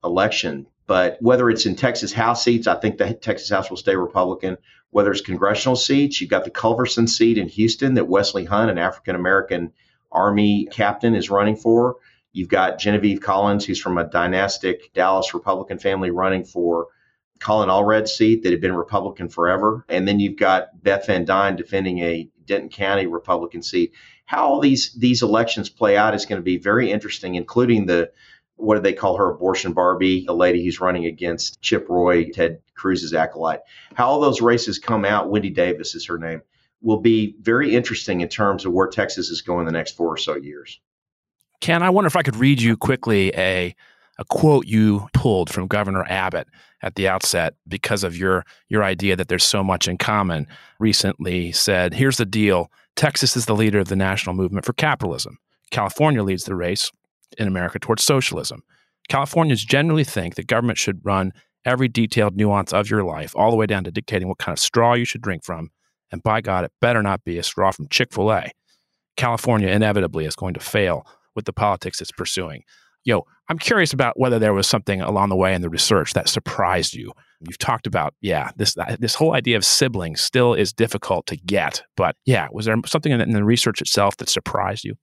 [0.02, 0.66] election.
[0.86, 4.58] But whether it's in texas house seats i think the texas house will stay republican.
[4.90, 8.78] Whether it's congressional seats you've got the culberson seat in houston that wesley hunt an
[8.78, 9.72] african american
[10.12, 11.96] army captain is running for.
[12.32, 16.88] You've got genevieve collins who's from a dynastic dallas republican family running for
[17.44, 19.84] Colin Allred's seat that had been Republican forever.
[19.90, 23.92] And then you've got Beth Van Duyne defending a Denton County Republican seat.
[24.24, 28.10] How all these these elections play out is going to be very interesting, including the
[28.56, 32.62] what do they call her abortion Barbie, the lady who's running against Chip Roy, Ted
[32.74, 33.60] Cruz's acolyte.
[33.92, 36.40] How all those races come out, Wendy Davis is her name,
[36.80, 40.16] will be very interesting in terms of where Texas is going the next four or
[40.16, 40.80] so years.
[41.60, 43.74] Ken, I wonder if I could read you quickly a
[44.18, 46.48] a quote you pulled from Governor Abbott
[46.82, 50.46] at the outset because of your your idea that there's so much in common.
[50.78, 55.38] Recently said, "Here's the deal: Texas is the leader of the national movement for capitalism.
[55.70, 56.90] California leads the race
[57.38, 58.62] in America towards socialism.
[59.08, 61.32] Californians generally think that government should run
[61.64, 64.60] every detailed nuance of your life, all the way down to dictating what kind of
[64.60, 65.70] straw you should drink from.
[66.12, 68.50] And by God, it better not be a straw from Chick Fil A.
[69.16, 72.62] California inevitably is going to fail." with the politics it's pursuing.
[73.04, 76.14] You know, I'm curious about whether there was something along the way in the research
[76.14, 77.12] that surprised you.
[77.40, 81.36] You've talked about, yeah, this uh, this whole idea of siblings still is difficult to
[81.36, 84.96] get, but yeah, was there something in the research itself that surprised you?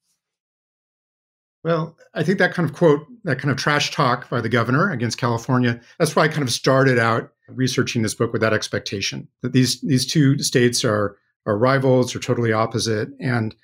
[1.64, 4.90] Well, I think that kind of quote, that kind of trash talk by the governor
[4.90, 9.28] against California, that's why I kind of started out researching this book with that expectation
[9.42, 13.10] that these these two states are are rivals, are totally opposite.
[13.20, 13.56] And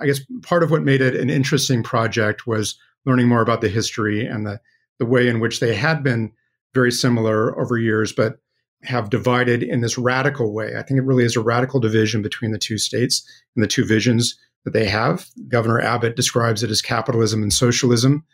[0.00, 3.68] I guess part of what made it an interesting project was learning more about the
[3.68, 4.60] history and the
[4.98, 6.32] the way in which they had been
[6.74, 8.38] very similar over years, but
[8.82, 10.76] have divided in this radical way.
[10.76, 13.84] I think it really is a radical division between the two states and the two
[13.84, 15.26] visions that they have.
[15.48, 18.24] Governor Abbott describes it as capitalism and socialism.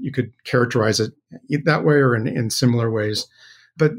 [0.00, 1.12] You could characterize it
[1.64, 3.26] that way or in, in similar ways.
[3.76, 3.92] But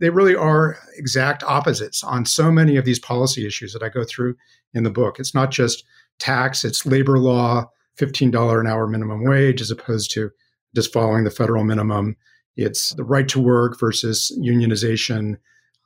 [0.00, 4.04] they really are exact opposites on so many of these policy issues that I go
[4.04, 4.36] through
[4.74, 5.18] in the book.
[5.18, 5.84] It's not just
[6.18, 10.30] tax, it's labor law, $15 an hour minimum wage, as opposed to
[10.74, 12.16] just following the federal minimum.
[12.56, 15.36] It's the right to work versus unionization,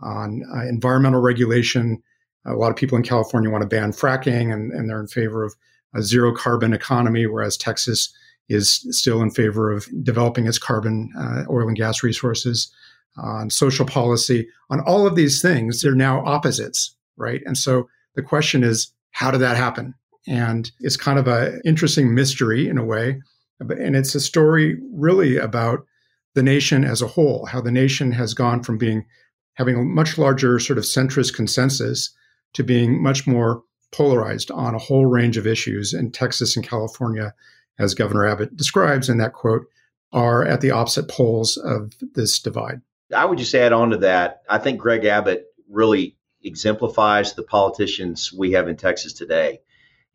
[0.01, 2.03] on uh, environmental regulation,
[2.47, 5.45] a lot of people in California want to ban fracking and, and they're in favor
[5.45, 5.55] of
[5.95, 8.13] a zero carbon economy, whereas Texas
[8.49, 12.73] is still in favor of developing its carbon uh, oil and gas resources.
[13.17, 17.43] On social policy, on all of these things, they're now opposites, right?
[17.47, 19.95] And so the question is, how did that happen?
[20.29, 23.21] And it's kind of an interesting mystery in a way.
[23.61, 25.87] And it's a story really about
[26.35, 29.07] the nation as a whole, how the nation has gone from being
[29.55, 32.15] having a much larger sort of centrist consensus
[32.53, 35.93] to being much more polarized on a whole range of issues.
[35.93, 37.35] And Texas and California,
[37.79, 39.67] as Governor Abbott describes in that quote,
[40.13, 42.81] are at the opposite poles of this divide.
[43.15, 44.43] I would just add on to that.
[44.49, 49.61] I think Greg Abbott really exemplifies the politicians we have in Texas today.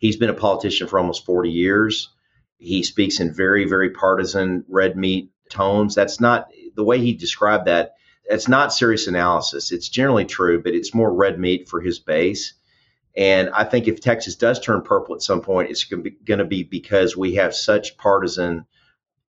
[0.04, 2.10] He's been a politician for almost 40 years.
[2.58, 5.96] He speaks in very, very partisan red meat tones.
[5.96, 7.94] That's not the way he described that
[8.26, 9.72] it's not serious analysis.
[9.72, 12.54] It's generally true, but it's more red meat for his base.
[13.16, 16.64] And I think if Texas does turn purple at some point, it's going to be
[16.64, 18.66] because we have such partisan,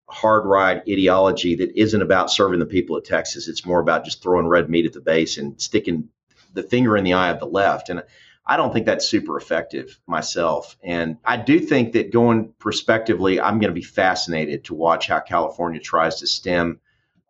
[0.09, 3.47] hard right ideology that isn't about serving the people of Texas.
[3.47, 6.09] It's more about just throwing red meat at the base and sticking
[6.55, 7.89] the finger in the eye of the left.
[7.89, 8.01] And
[8.45, 10.77] I don't think that's super effective myself.
[10.83, 15.21] And I do think that going prospectively, I'm going to be fascinated to watch how
[15.21, 16.81] California tries to stem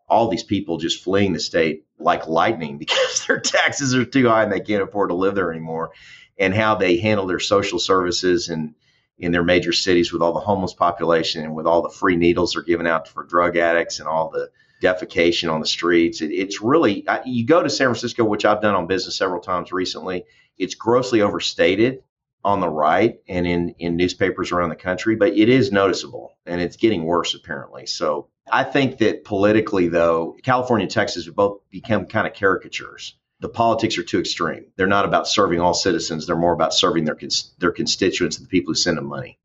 [0.10, 4.43] all these people just fleeing the state like lightning because their taxes are too high
[4.43, 5.91] and they can't afford to live there anymore,
[6.38, 8.73] and how they handle their social services and
[9.19, 12.54] in their major cities with all the homeless population and with all the free needles
[12.54, 14.49] they're giving out for drug addicts and all the
[14.82, 16.21] defecation on the streets.
[16.21, 19.71] It, it's really, you go to San Francisco, which I've done on business several times
[19.71, 20.26] recently,
[20.58, 22.04] it's grossly overstated
[22.44, 26.60] on the right and in, in newspapers around the country, but it is noticeable and
[26.62, 27.86] it's getting worse apparently.
[27.86, 33.16] So I think that politically, though, California and Texas have both become kind of caricatures.
[33.39, 34.66] The politics are too extreme.
[34.76, 36.28] They're not about serving all citizens.
[36.28, 37.18] They're more about serving their
[37.60, 39.38] their constituents, and the people who send them money.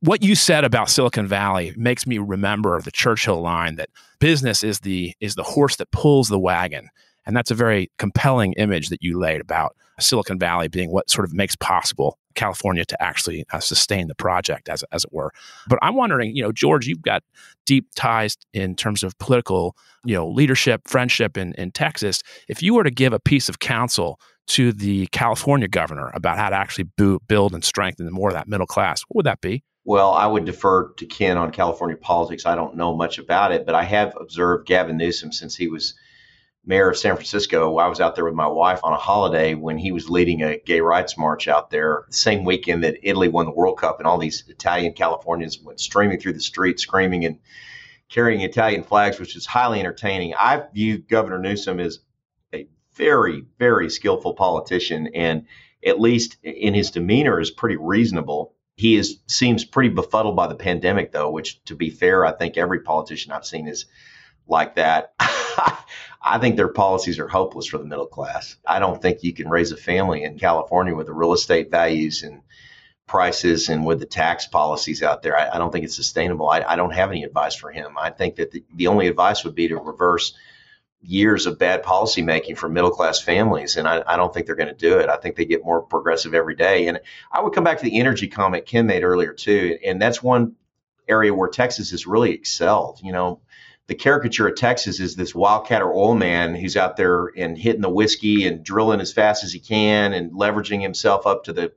[0.00, 4.80] What you said about Silicon Valley makes me remember the Churchill line that business is
[4.80, 6.88] the is the horse that pulls the wagon.
[7.30, 11.24] And that's a very compelling image that you laid about Silicon Valley being what sort
[11.24, 15.30] of makes possible California to actually uh, sustain the project, as, as it were.
[15.68, 17.22] But I'm wondering, you know, George, you've got
[17.66, 22.20] deep ties in terms of political, you know, leadership, friendship in, in Texas.
[22.48, 26.48] If you were to give a piece of counsel to the California governor about how
[26.48, 29.62] to actually bo- build and strengthen more of that middle class, what would that be?
[29.84, 32.44] Well, I would defer to Ken on California politics.
[32.44, 35.94] I don't know much about it, but I have observed Gavin Newsom since he was
[36.64, 37.78] mayor of San Francisco.
[37.78, 40.58] I was out there with my wife on a holiday when he was leading a
[40.58, 42.04] gay rights march out there.
[42.08, 45.80] The same weekend that Italy won the World Cup, and all these Italian Californians went
[45.80, 47.38] streaming through the streets, screaming and
[48.10, 50.34] carrying Italian flags, which is highly entertaining.
[50.38, 52.00] I view Governor Newsom as
[52.52, 55.46] a very, very skillful politician, and
[55.84, 58.54] at least in his demeanor is pretty reasonable.
[58.76, 62.56] He is seems pretty befuddled by the pandemic, though, which, to be fair, I think
[62.56, 63.86] every politician I've seen is
[64.46, 65.14] like that.
[66.22, 68.56] I think their policies are hopeless for the middle class.
[68.66, 72.22] I don't think you can raise a family in California with the real estate values
[72.22, 72.42] and
[73.06, 75.36] prices and with the tax policies out there.
[75.36, 76.48] I, I don't think it's sustainable.
[76.48, 77.96] I, I, don't have any advice for him.
[77.98, 80.32] I think that the, the only advice would be to reverse
[81.02, 83.76] years of bad policy making for middle class families.
[83.76, 85.08] And I, I don't think they're going to do it.
[85.08, 86.86] I think they get more progressive every day.
[86.86, 87.00] And
[87.32, 89.78] I would come back to the energy comment Ken made earlier, too.
[89.84, 90.54] And that's one
[91.08, 93.00] area where Texas has really excelled.
[93.02, 93.40] You know,
[93.90, 97.80] the caricature of Texas is this wildcat or oil man who's out there and hitting
[97.80, 101.72] the whiskey and drilling as fast as he can and leveraging himself up to the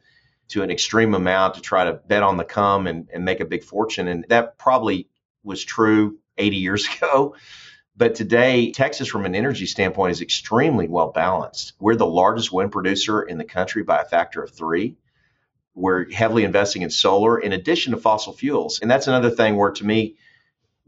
[0.49, 3.45] to an extreme amount to try to bet on the come and, and make a
[3.45, 4.07] big fortune.
[4.07, 5.09] And that probably
[5.43, 7.36] was true 80 years ago.
[7.97, 11.74] But today, Texas, from an energy standpoint, is extremely well balanced.
[11.80, 14.97] We're the largest wind producer in the country by a factor of three.
[15.74, 18.82] We're heavily investing in solar in addition to fossil fuels.
[18.82, 20.18] And that's another thing where, to me,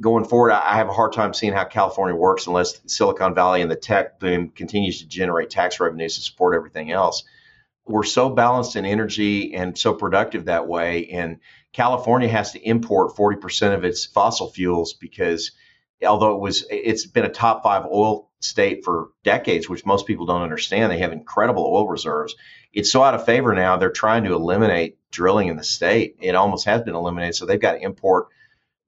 [0.01, 3.71] going forward, I have a hard time seeing how California works unless Silicon Valley and
[3.71, 7.23] the tech boom continues to generate tax revenues to support everything else.
[7.85, 11.07] We're so balanced in energy and so productive that way.
[11.07, 11.39] And
[11.71, 15.51] California has to import 40% of its fossil fuels because
[16.05, 20.25] although it was it's been a top 5 oil state for decades which most people
[20.25, 22.35] don't understand they have incredible oil reserves
[22.73, 26.35] it's so out of favor now they're trying to eliminate drilling in the state it
[26.35, 28.27] almost has been eliminated so they've got to import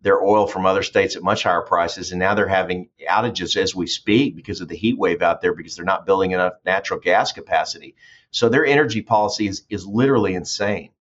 [0.02, 3.76] their oil from other states at much higher prices and now they're having outages as
[3.76, 7.00] we speak because of the heat wave out there because they're not building enough natural
[7.00, 7.95] gas capacity
[8.32, 10.91] so their energy policy is, is literally insane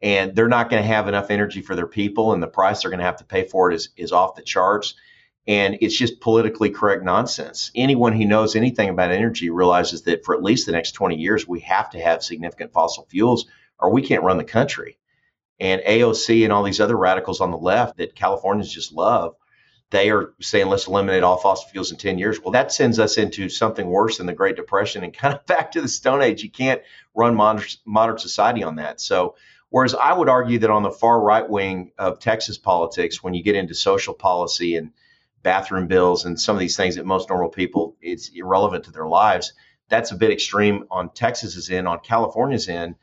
[0.00, 2.90] and they're not going to have enough energy for their people and the price they're
[2.90, 4.94] going to have to pay for it is, is off the charts
[5.46, 7.72] and it's just politically correct nonsense.
[7.74, 11.48] Anyone who knows anything about energy realizes that for at least the next 20 years,
[11.48, 13.46] we have to have significant fossil fuels
[13.78, 14.98] or we can't run the country.
[15.62, 19.36] And AOC and all these other radicals on the left that Californians just love,
[19.90, 22.40] they are saying let's eliminate all fossil fuels in 10 years.
[22.40, 25.70] Well, that sends us into something worse than the Great Depression and kind of back
[25.72, 26.42] to the Stone Age.
[26.42, 26.82] You can't
[27.14, 29.00] run modern, modern society on that.
[29.00, 29.36] So,
[29.70, 33.44] whereas I would argue that on the far right wing of Texas politics, when you
[33.44, 34.90] get into social policy and
[35.44, 39.06] bathroom bills and some of these things that most normal people it's irrelevant to their
[39.06, 39.52] lives.
[39.88, 41.86] That's a bit extreme on Texas's end.
[41.86, 42.96] On California's end,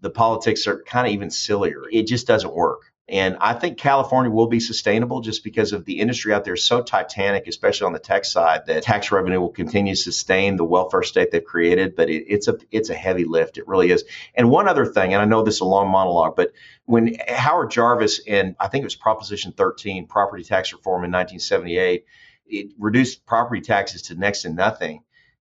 [0.00, 1.82] the politics are kind of even sillier.
[1.90, 2.82] It just doesn't work.
[3.08, 6.64] And I think California will be sustainable just because of the industry out there is
[6.64, 10.64] so titanic, especially on the tech side, that tax revenue will continue to sustain the
[10.64, 11.94] welfare state they've created.
[11.94, 13.58] But it, it's a it's a heavy lift.
[13.58, 14.02] It really is.
[14.34, 16.50] And one other thing, and I know this is a long monologue, but
[16.86, 22.06] when Howard Jarvis and I think it was Proposition 13, property tax reform in 1978,
[22.48, 25.04] it reduced property taxes to next to nothing,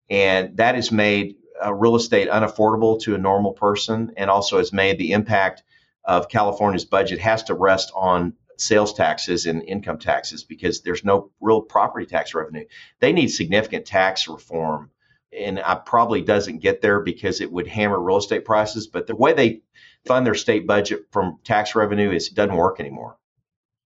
[0.10, 4.74] and that has made uh, real estate unaffordable to a normal person, and also has
[4.74, 5.64] made the impact
[6.04, 11.32] of California's budget has to rest on sales taxes and income taxes because there's no
[11.40, 12.66] real property tax revenue.
[13.00, 14.92] They need significant tax reform.
[15.38, 18.88] And I probably doesn't get there because it would hammer real estate prices.
[18.88, 19.62] But the way they
[20.06, 23.18] fund their state budget from tax revenue is doesn't work anymore.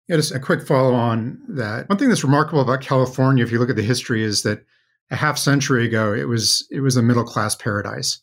[0.07, 1.89] Yeah, just a quick follow on that.
[1.89, 4.65] One thing that's remarkable about California, if you look at the history, is that
[5.12, 8.20] a half century ago it was it was a middle class paradise,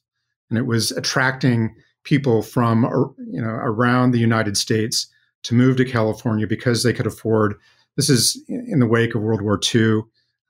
[0.50, 1.74] and it was attracting
[2.04, 2.84] people from
[3.30, 5.06] you know around the United States
[5.44, 7.54] to move to California because they could afford.
[7.96, 10.00] This is in the wake of World War II.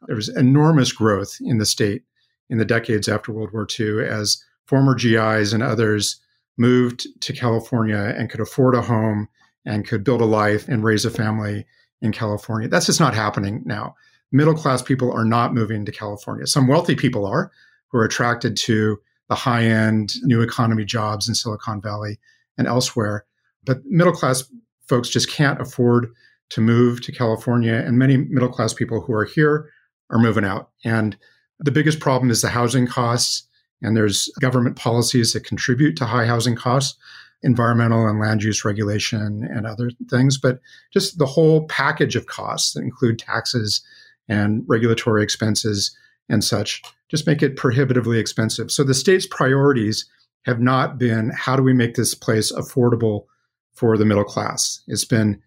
[0.07, 2.03] There was enormous growth in the state
[2.49, 6.21] in the decades after World War II as former GIs and others
[6.57, 9.29] moved to California and could afford a home
[9.65, 11.67] and could build a life and raise a family
[12.01, 12.69] in California.
[12.69, 13.95] That's just not happening now.
[14.33, 16.47] Middle class people are not moving to California.
[16.47, 17.53] Some wealthy people are
[17.89, 22.19] who are attracted to the high end new economy jobs in Silicon Valley
[22.59, 23.25] and elsewhere.
[23.65, 24.45] But middle class
[24.89, 26.13] folks just can't afford
[26.51, 27.75] to move to California.
[27.75, 29.71] And many middle class people who are here
[30.11, 30.71] are moving out.
[30.85, 31.17] And
[31.59, 33.47] the biggest problem is the housing costs.
[33.81, 36.99] And there's government policies that contribute to high housing costs,
[37.43, 40.39] environmental and land use regulation and other things.
[40.39, 40.61] But
[40.93, 43.83] just the whole package of costs that include taxes
[44.29, 45.97] and regulatory expenses
[46.29, 48.71] and such just make it prohibitively expensive.
[48.71, 50.07] So the state's priorities
[50.45, 53.27] have not been how do we make this place affordable
[53.75, 54.83] for the middle class?
[54.89, 55.41] It's been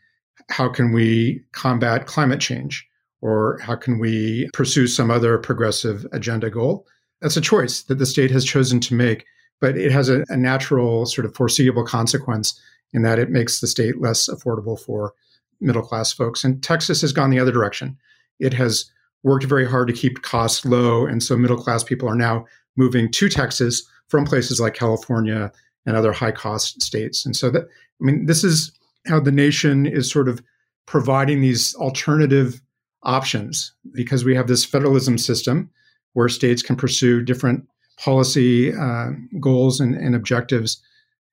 [0.50, 2.88] how can we combat climate change
[3.22, 6.86] or how can we pursue some other progressive agenda goal?
[7.22, 9.26] That's a choice that the state has chosen to make,
[9.60, 12.60] but it has a, a natural sort of foreseeable consequence
[12.94, 15.14] in that it makes the state less affordable for
[15.60, 16.44] middle class folks.
[16.44, 17.98] And Texas has gone the other direction.
[18.40, 18.92] It has
[19.24, 21.06] worked very hard to keep costs low.
[21.06, 25.52] And so middle class people are now moving to Texas from places like California
[25.86, 27.26] and other high cost states.
[27.26, 28.72] And so that, I mean, this is
[29.08, 30.42] how the nation is sort of
[30.86, 32.62] providing these alternative
[33.04, 35.70] options because we have this federalism system
[36.14, 37.68] where states can pursue different
[37.98, 39.10] policy uh,
[39.40, 40.82] goals and, and objectives.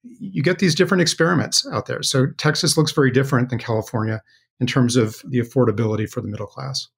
[0.02, 2.02] You get these different experiments out there.
[2.02, 4.22] So Texas looks very different than California
[4.60, 6.88] in terms of the affordability for the middle class.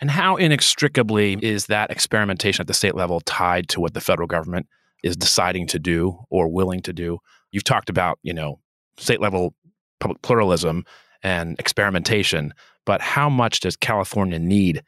[0.00, 4.28] And how inextricably is that experimentation at the state level tied to what the federal
[4.28, 4.66] government
[5.02, 7.18] is deciding to do or willing to do?
[7.50, 8.60] You've talked about, you know,
[8.98, 9.54] state level
[10.00, 10.84] public pluralism
[11.22, 12.52] and experimentation,
[12.84, 14.82] but how much does California need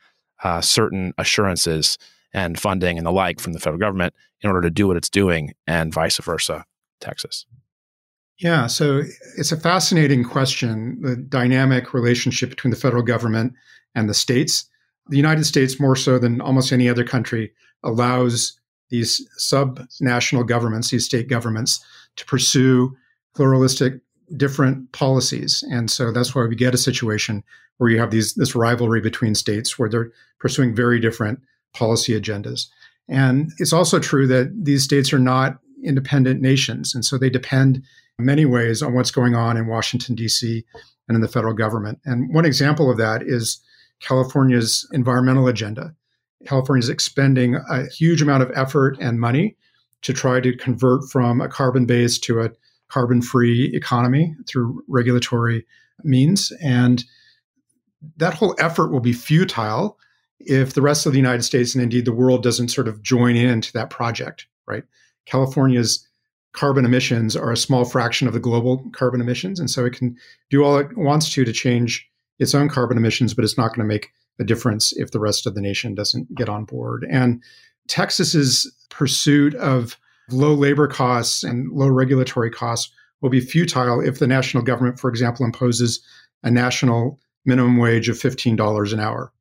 [0.45, 1.97] uh, certain assurances
[2.35, 5.09] and funding and the like from the federal government in order to do what it's
[5.09, 6.65] doing, and vice versa,
[7.01, 7.47] Texas?
[8.39, 9.03] Yeah, so
[9.37, 13.55] it's a fascinating question the dynamic relationship between the federal government
[13.95, 14.65] and the states.
[15.09, 18.59] The United States, more so than almost any other country, allows
[18.91, 21.85] these sub-national governments, these state governments,
[22.17, 22.97] to pursue
[23.35, 23.95] pluralistic
[24.37, 25.65] different policies.
[25.71, 27.43] And so that's why we get a situation
[27.79, 31.41] where you have these this rivalry between states where they're pursuing very different
[31.75, 32.67] policy agendas.
[33.09, 36.95] And it's also true that these states are not independent nations.
[36.95, 37.83] And so they depend
[38.19, 40.65] many ways on what's going on in Washington, D.C.
[41.09, 42.01] and in the federal government.
[42.05, 43.61] And one example of that is
[44.01, 45.95] California's environmental agenda.
[46.47, 49.57] California is expending a huge amount of effort and money
[50.03, 52.51] to try to convert from a carbon based to a
[52.89, 55.67] carbon free economy through regulatory
[56.05, 56.53] means.
[56.63, 57.05] And
[58.17, 59.99] that whole effort will be futile
[60.41, 63.35] if the rest of the United States and indeed the world doesn't sort of join
[63.35, 64.85] into that project, right?
[65.27, 66.08] California's
[66.53, 69.61] carbon emissions are a small fraction of the global carbon emissions.
[69.61, 70.17] And so it can
[70.51, 73.87] do all it wants to to change its own carbon emissions, but it's not going
[73.87, 77.07] to make a difference if the rest of the nation doesn't get on board.
[77.11, 77.43] And
[77.89, 79.97] Texas's pursuit of
[80.31, 85.11] low labor costs and low regulatory costs will be futile if the national government, for
[85.11, 86.01] example, imposes
[86.43, 89.33] a national minimum wage of $15 an hour.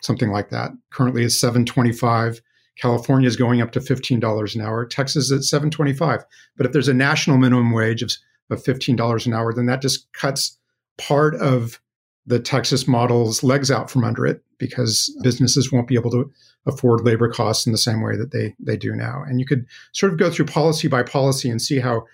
[0.00, 0.72] Something like that.
[0.90, 2.40] Currently it's 725.
[2.78, 4.86] California is going up to $15 an hour.
[4.86, 6.24] Texas is at 725.
[6.56, 8.12] But if there's a national minimum wage of,
[8.50, 10.58] of $15 an hour, then that just cuts
[10.98, 11.80] part of
[12.26, 16.30] the Texas model's legs out from under it because businesses won't be able to
[16.66, 19.24] afford labor costs in the same way that they they do now.
[19.26, 22.04] And you could sort of go through policy by policy and see how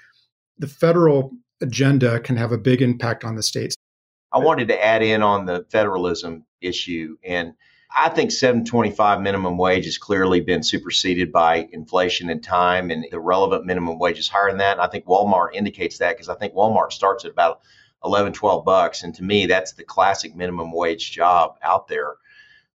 [0.58, 3.74] the federal agenda can have a big impact on the states.
[4.32, 7.54] I wanted to add in on the federalism issue and
[7.94, 13.18] I think 725 minimum wage has clearly been superseded by inflation and time and the
[13.18, 14.72] relevant minimum wage is higher than that.
[14.72, 17.60] And I think Walmart indicates that because I think Walmart starts at about
[18.04, 19.02] 11, 12 bucks.
[19.02, 22.16] And to me, that's the classic minimum wage job out there.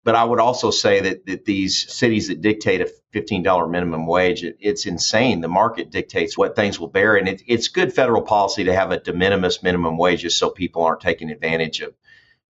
[0.04, 4.42] But I would also say that, that these cities that dictate a $15 minimum wage,
[4.42, 5.40] it, it's insane.
[5.40, 7.16] The market dictates what things will bear.
[7.16, 10.50] And it, it's good federal policy to have a de minimis minimum wage just so
[10.50, 11.94] people aren't taking advantage of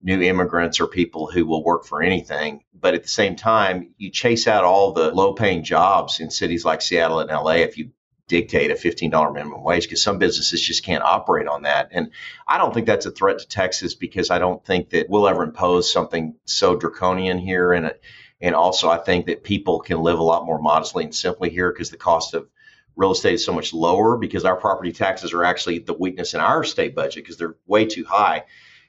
[0.02, 2.62] new immigrants or people who will work for anything.
[2.74, 6.64] But at the same time, you chase out all the low paying jobs in cities
[6.64, 7.90] like Seattle and LA if you
[8.28, 11.88] dictate a $15 minimum wage because some businesses just can't operate on that.
[11.92, 12.10] And
[12.48, 15.42] I don't think that's a threat to Texas because I don't think that we'll ever
[15.42, 17.72] impose something so draconian here.
[17.72, 17.92] And,
[18.40, 21.70] and also, I think that people can live a lot more modestly and simply here
[21.72, 22.48] because the cost of
[22.96, 26.40] real estate is so much lower because our property taxes are actually the weakness in
[26.40, 28.44] our state budget because they're way too high.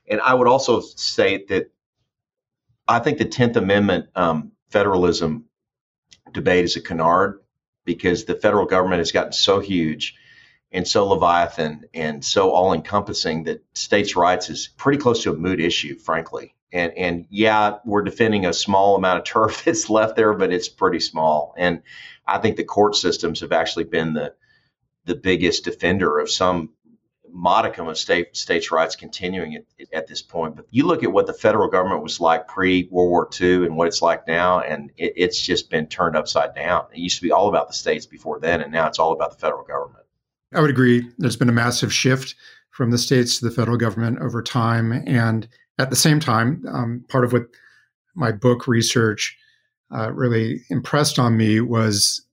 [0.08, 1.72] And I would also say that
[2.88, 5.46] I think the 10th Amendment um, federalism
[6.32, 7.42] debate is a canard
[7.86, 10.16] because the federal government has gotten so huge
[10.72, 15.36] and so leviathan and so all encompassing that states' rights is pretty close to a
[15.36, 16.56] moot issue, frankly.
[16.72, 20.70] And and yeah, we're defending a small amount of turf that's left there, but it's
[20.70, 21.54] pretty small.
[21.58, 21.84] And
[22.26, 24.34] I think the court systems have actually been the
[25.06, 26.72] the biggest defender of some
[27.34, 30.56] modicum of state states' rights continuing at, at, this point.
[30.56, 33.76] But you look at what the federal government was like pre World War II and
[33.76, 36.86] what it's like now, and it, it's just been turned upside down.
[36.94, 39.32] It used to be all about the states before then, and now it's all about
[39.32, 40.06] the federal government.
[40.54, 41.10] I would agree.
[41.18, 42.36] There's been a massive shift
[42.70, 45.48] from the states to the federal government over time, and
[45.80, 47.48] at the same time, um, part of what
[48.16, 49.36] my book research
[49.94, 52.24] uh, really impressed on me was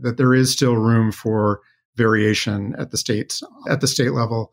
[0.00, 1.60] that there is still room for
[1.96, 4.52] variation at the states at the state level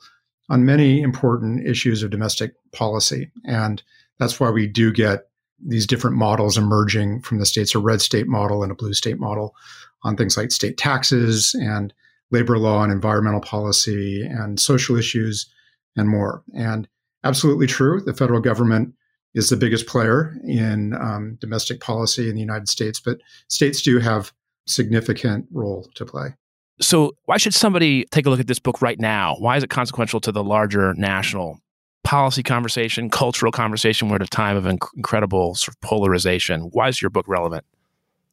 [0.50, 3.32] on many important issues of domestic policy.
[3.46, 3.82] And
[4.20, 5.28] that's why we do get
[5.66, 9.20] these different models emerging from the states, a red state model and a blue state
[9.20, 9.56] model
[10.04, 11.94] on things like state taxes and
[12.32, 15.48] labor law and environmental policy and social issues
[15.96, 16.44] and more.
[16.56, 16.88] And
[17.24, 18.94] absolutely true, the federal government
[19.34, 24.00] is the biggest player in um, domestic policy in the United States, but states do
[24.00, 24.34] have
[24.68, 26.36] significant role to play.
[26.82, 29.36] So, why should somebody take a look at this book right now?
[29.38, 31.60] Why is it consequential to the larger national
[32.04, 34.10] policy conversation, cultural conversation?
[34.10, 36.70] We're at a time of inc- incredible sort of polarization.
[36.72, 37.66] Why is your book relevant?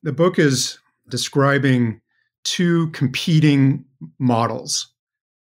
[0.02, 0.78] The book is
[1.08, 2.00] describing
[2.44, 3.84] two competing
[4.18, 4.88] models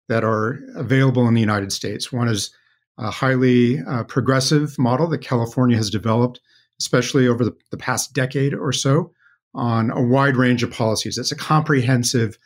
[0.09, 2.12] that are available in the United States.
[2.12, 2.50] One is
[2.98, 6.40] a highly uh, progressive model that California has developed,
[6.80, 9.12] especially over the, the past decade or so,
[9.54, 11.18] on a wide range of policies.
[11.18, 12.38] It's a comprehensive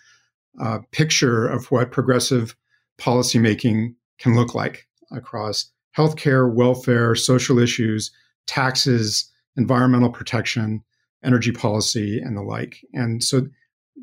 [0.60, 2.56] uh, picture of what progressive
[2.98, 8.10] policymaking can look like across healthcare, welfare, social issues,
[8.46, 10.82] taxes, environmental protection,
[11.24, 12.76] energy policy, and the like.
[12.92, 13.46] And so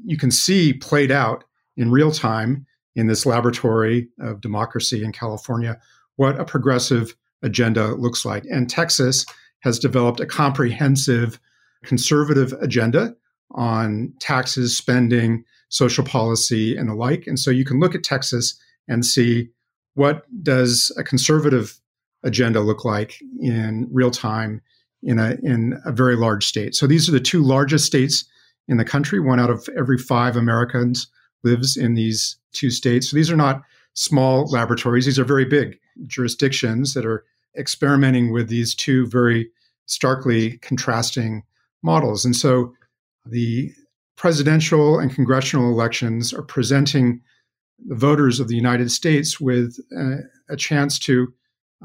[0.06, 1.44] you can see played out
[1.76, 5.80] in real time in this laboratory of democracy in California
[6.16, 8.44] what a progressive agenda looks like.
[8.52, 9.26] And Texas
[9.60, 11.40] has developed a comprehensive
[11.84, 13.16] conservative agenda
[13.52, 17.28] on taxes, spending, social policy, and the like.
[17.28, 19.50] And so you can look at Texas and see
[19.96, 21.80] what does a conservative
[22.24, 24.62] agenda look like in real time
[25.04, 26.76] in a in a very large state.
[26.76, 28.26] So these are the two largest states
[28.68, 29.20] in the country.
[29.20, 31.08] One out of every five Americans
[31.44, 33.10] lives in these two states.
[33.10, 33.62] So these are not
[33.94, 35.06] small laboratories.
[35.06, 37.26] These are very big jurisdictions that are
[37.58, 39.50] experimenting with these two very
[39.86, 41.44] starkly contrasting
[41.82, 42.26] models.
[42.26, 42.74] And so
[43.26, 43.72] the
[44.18, 47.22] presidential and congressional elections are presenting
[47.88, 50.18] the voters of the United States with a,
[50.54, 51.32] a chance to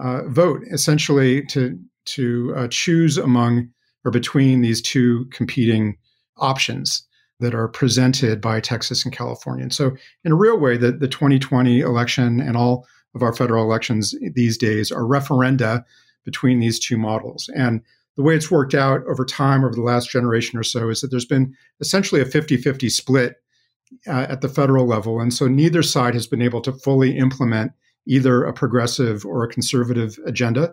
[0.03, 3.69] uh, vote, essentially to to uh, choose among
[4.05, 5.97] or between these two competing
[6.39, 7.07] options
[7.39, 9.63] that are presented by Texas and California.
[9.63, 9.93] And so,
[10.25, 14.57] in a real way, the, the 2020 election and all of our federal elections these
[14.57, 15.85] days are referenda
[16.25, 17.51] between these two models.
[17.55, 17.83] And
[18.17, 21.11] the way it's worked out over time, over the last generation or so, is that
[21.11, 23.37] there's been essentially a 50 50 split
[24.07, 25.21] uh, at the federal level.
[25.21, 27.73] And so neither side has been able to fully implement
[28.07, 30.73] either a progressive or a conservative agenda.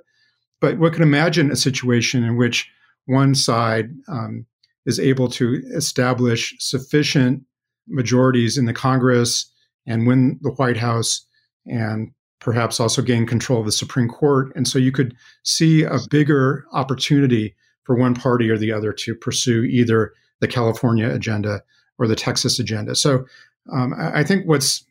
[0.61, 2.69] But we can imagine a situation in which
[3.05, 4.45] one side um,
[4.85, 7.43] is able to establish sufficient
[7.87, 9.51] majorities in the Congress
[9.85, 11.25] and win the White House
[11.65, 14.51] and perhaps also gain control of the Supreme Court.
[14.55, 19.15] And so you could see a bigger opportunity for one party or the other to
[19.15, 21.61] pursue either the California agenda
[21.97, 22.95] or the Texas agenda.
[22.95, 23.25] So
[23.71, 24.85] um, I think what's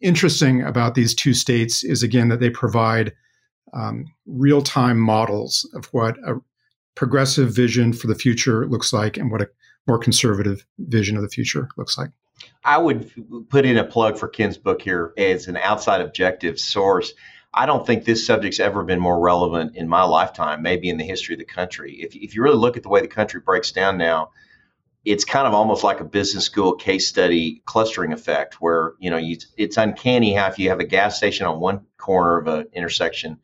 [0.00, 3.12] interesting about these two states is, again, that they provide
[3.74, 6.36] um, real time models of what a
[6.94, 9.48] progressive vision for the future looks like and what a
[9.86, 12.10] more conservative vision of the future looks like.
[12.64, 13.10] I would
[13.50, 17.12] put in a plug for Ken's book here as an outside objective source.
[17.52, 21.04] I don't think this subject's ever been more relevant in my lifetime, maybe in the
[21.04, 22.00] history of the country.
[22.00, 24.30] If, if you really look at the way the country breaks down now,
[25.04, 29.18] it's kind of almost like a business school case study clustering effect where, you know,
[29.18, 32.66] you, it's uncanny how if you have a gas station on one corner of an
[32.72, 33.38] intersection,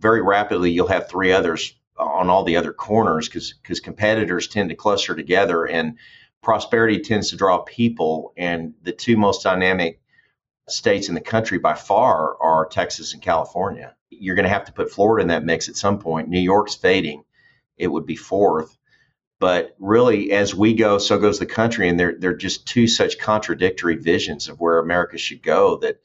[0.00, 4.74] very rapidly you'll have three others on all the other corners because competitors tend to
[4.74, 5.98] cluster together and
[6.42, 10.00] prosperity tends to draw people, and the two most dynamic
[10.68, 13.94] states in the country by far are Texas and California.
[14.10, 16.28] You're going to have to put Florida in that mix at some point.
[16.28, 17.24] New York's fading;
[17.76, 18.76] it would be fourth.
[19.40, 23.18] But really, as we go, so goes the country, and they're they're just two such
[23.18, 26.00] contradictory visions of where America should go that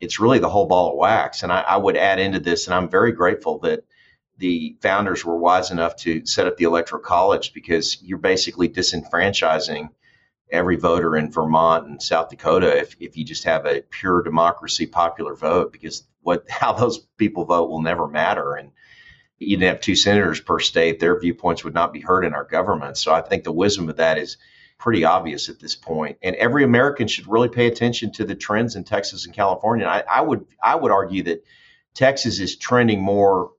[0.00, 1.42] it's really the whole ball of wax.
[1.42, 3.84] And I, I would add into this, and I'm very grateful that
[4.38, 9.90] the founders were wise enough to set up the electoral college because you're basically disenfranchising
[10.50, 14.86] every voter in Vermont and South Dakota if, if you just have a pure democracy
[14.86, 18.54] popular vote because what how those people vote will never matter.
[18.54, 18.72] And
[19.38, 21.00] you'd have two senators per state.
[21.00, 22.96] Their viewpoints would not be heard in our government.
[22.96, 24.36] So I think the wisdom of that is
[24.78, 26.18] pretty obvious at this point.
[26.22, 29.86] And every American should really pay attention to the trends in Texas and California.
[29.86, 31.44] I, I would I would argue that
[31.94, 33.52] Texas is trending more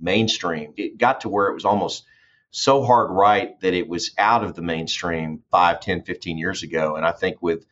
[0.00, 0.74] mainstream.
[0.76, 2.04] It got to where it was almost
[2.50, 6.94] so hard right that it was out of the mainstream 5, 10, 15 years ago.
[6.94, 7.66] And I think with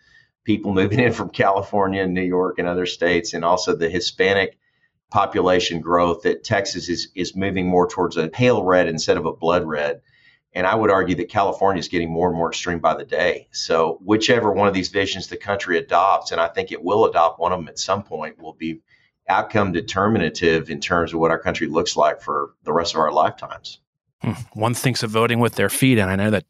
[0.45, 4.59] people moving in from California and New York and other states, and also the Hispanic
[5.11, 9.33] population growth, that Texas is, is moving more towards a pale red instead of a
[9.33, 10.01] blood red.
[10.55, 13.49] And I would argue that California is getting more and more extreme by the day.
[13.53, 17.39] So, whichever one of these visions the country adopts, and I think it will adopt
[17.39, 18.81] one of them at some point, will be
[19.29, 23.13] outcome determinative in terms of what our country looks like for the rest of our
[23.13, 23.79] lifetimes.
[24.21, 24.33] Hmm.
[24.55, 26.45] One thinks of voting with their feet, and I know that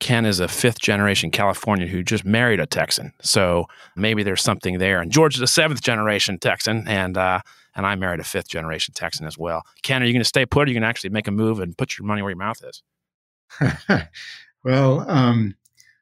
[0.00, 3.66] Ken is a fifth generation Californian who just married a Texan, so
[3.96, 5.00] maybe there's something there.
[5.00, 7.40] And George is a seventh generation Texan, and uh,
[7.74, 9.64] and I married a fifth generation Texan as well.
[9.82, 10.60] Ken, are you going to stay put?
[10.60, 12.38] Or are you going to actually make a move and put your money where your
[12.38, 12.82] mouth is?
[14.64, 15.54] well, um,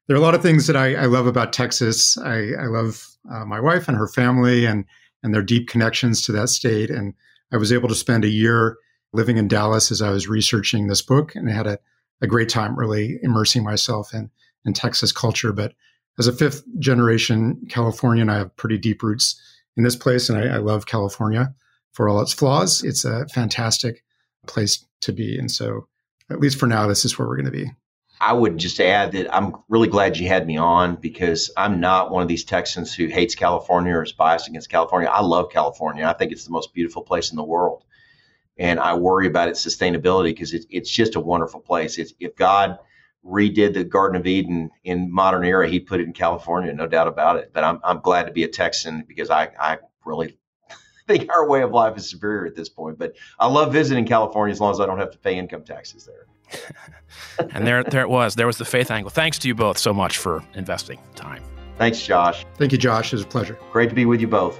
[0.06, 2.16] there are a lot of things that I, I love about Texas.
[2.18, 4.84] I, I love uh, my wife and her family, and
[5.26, 6.88] and their deep connections to that state.
[6.88, 7.12] And
[7.52, 8.78] I was able to spend a year
[9.12, 11.78] living in Dallas as I was researching this book and I had a,
[12.22, 14.30] a great time really immersing myself in,
[14.64, 15.52] in Texas culture.
[15.52, 15.74] But
[16.16, 19.40] as a fifth generation Californian, I have pretty deep roots
[19.76, 21.52] in this place and I, I love California
[21.92, 22.84] for all its flaws.
[22.84, 24.04] It's a fantastic
[24.46, 25.36] place to be.
[25.36, 25.88] And so,
[26.30, 27.70] at least for now, this is where we're going to be.
[28.20, 32.10] I would just add that I'm really glad you had me on because I'm not
[32.10, 35.08] one of these Texans who hates California or is biased against California.
[35.08, 36.06] I love California.
[36.06, 37.84] I think it's the most beautiful place in the world.
[38.58, 41.98] And I worry about its sustainability because it, it's just a wonderful place.
[41.98, 42.78] It's, if God
[43.24, 47.08] redid the Garden of Eden in modern era, he'd put it in California, no doubt
[47.08, 47.50] about it.
[47.52, 50.38] But I'm, I'm glad to be a Texan because I, I really
[51.18, 52.98] think our way of life is superior at this point.
[52.98, 56.04] But I love visiting California as long as I don't have to pay income taxes
[56.04, 56.26] there.
[57.54, 58.34] and there, there it was.
[58.34, 59.10] There was the faith angle.
[59.10, 61.42] Thanks to you both so much for investing time.
[61.78, 62.44] Thanks, Josh.
[62.56, 63.12] Thank you, Josh.
[63.12, 63.58] It was a pleasure.
[63.72, 64.58] Great to be with you both.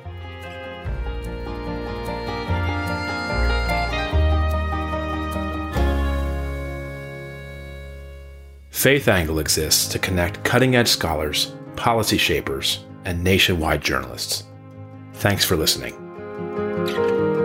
[8.70, 14.44] Faith Angle exists to connect cutting edge scholars, policy shapers, and nationwide journalists.
[15.14, 16.06] Thanks for listening.
[16.95, 17.36] Bye.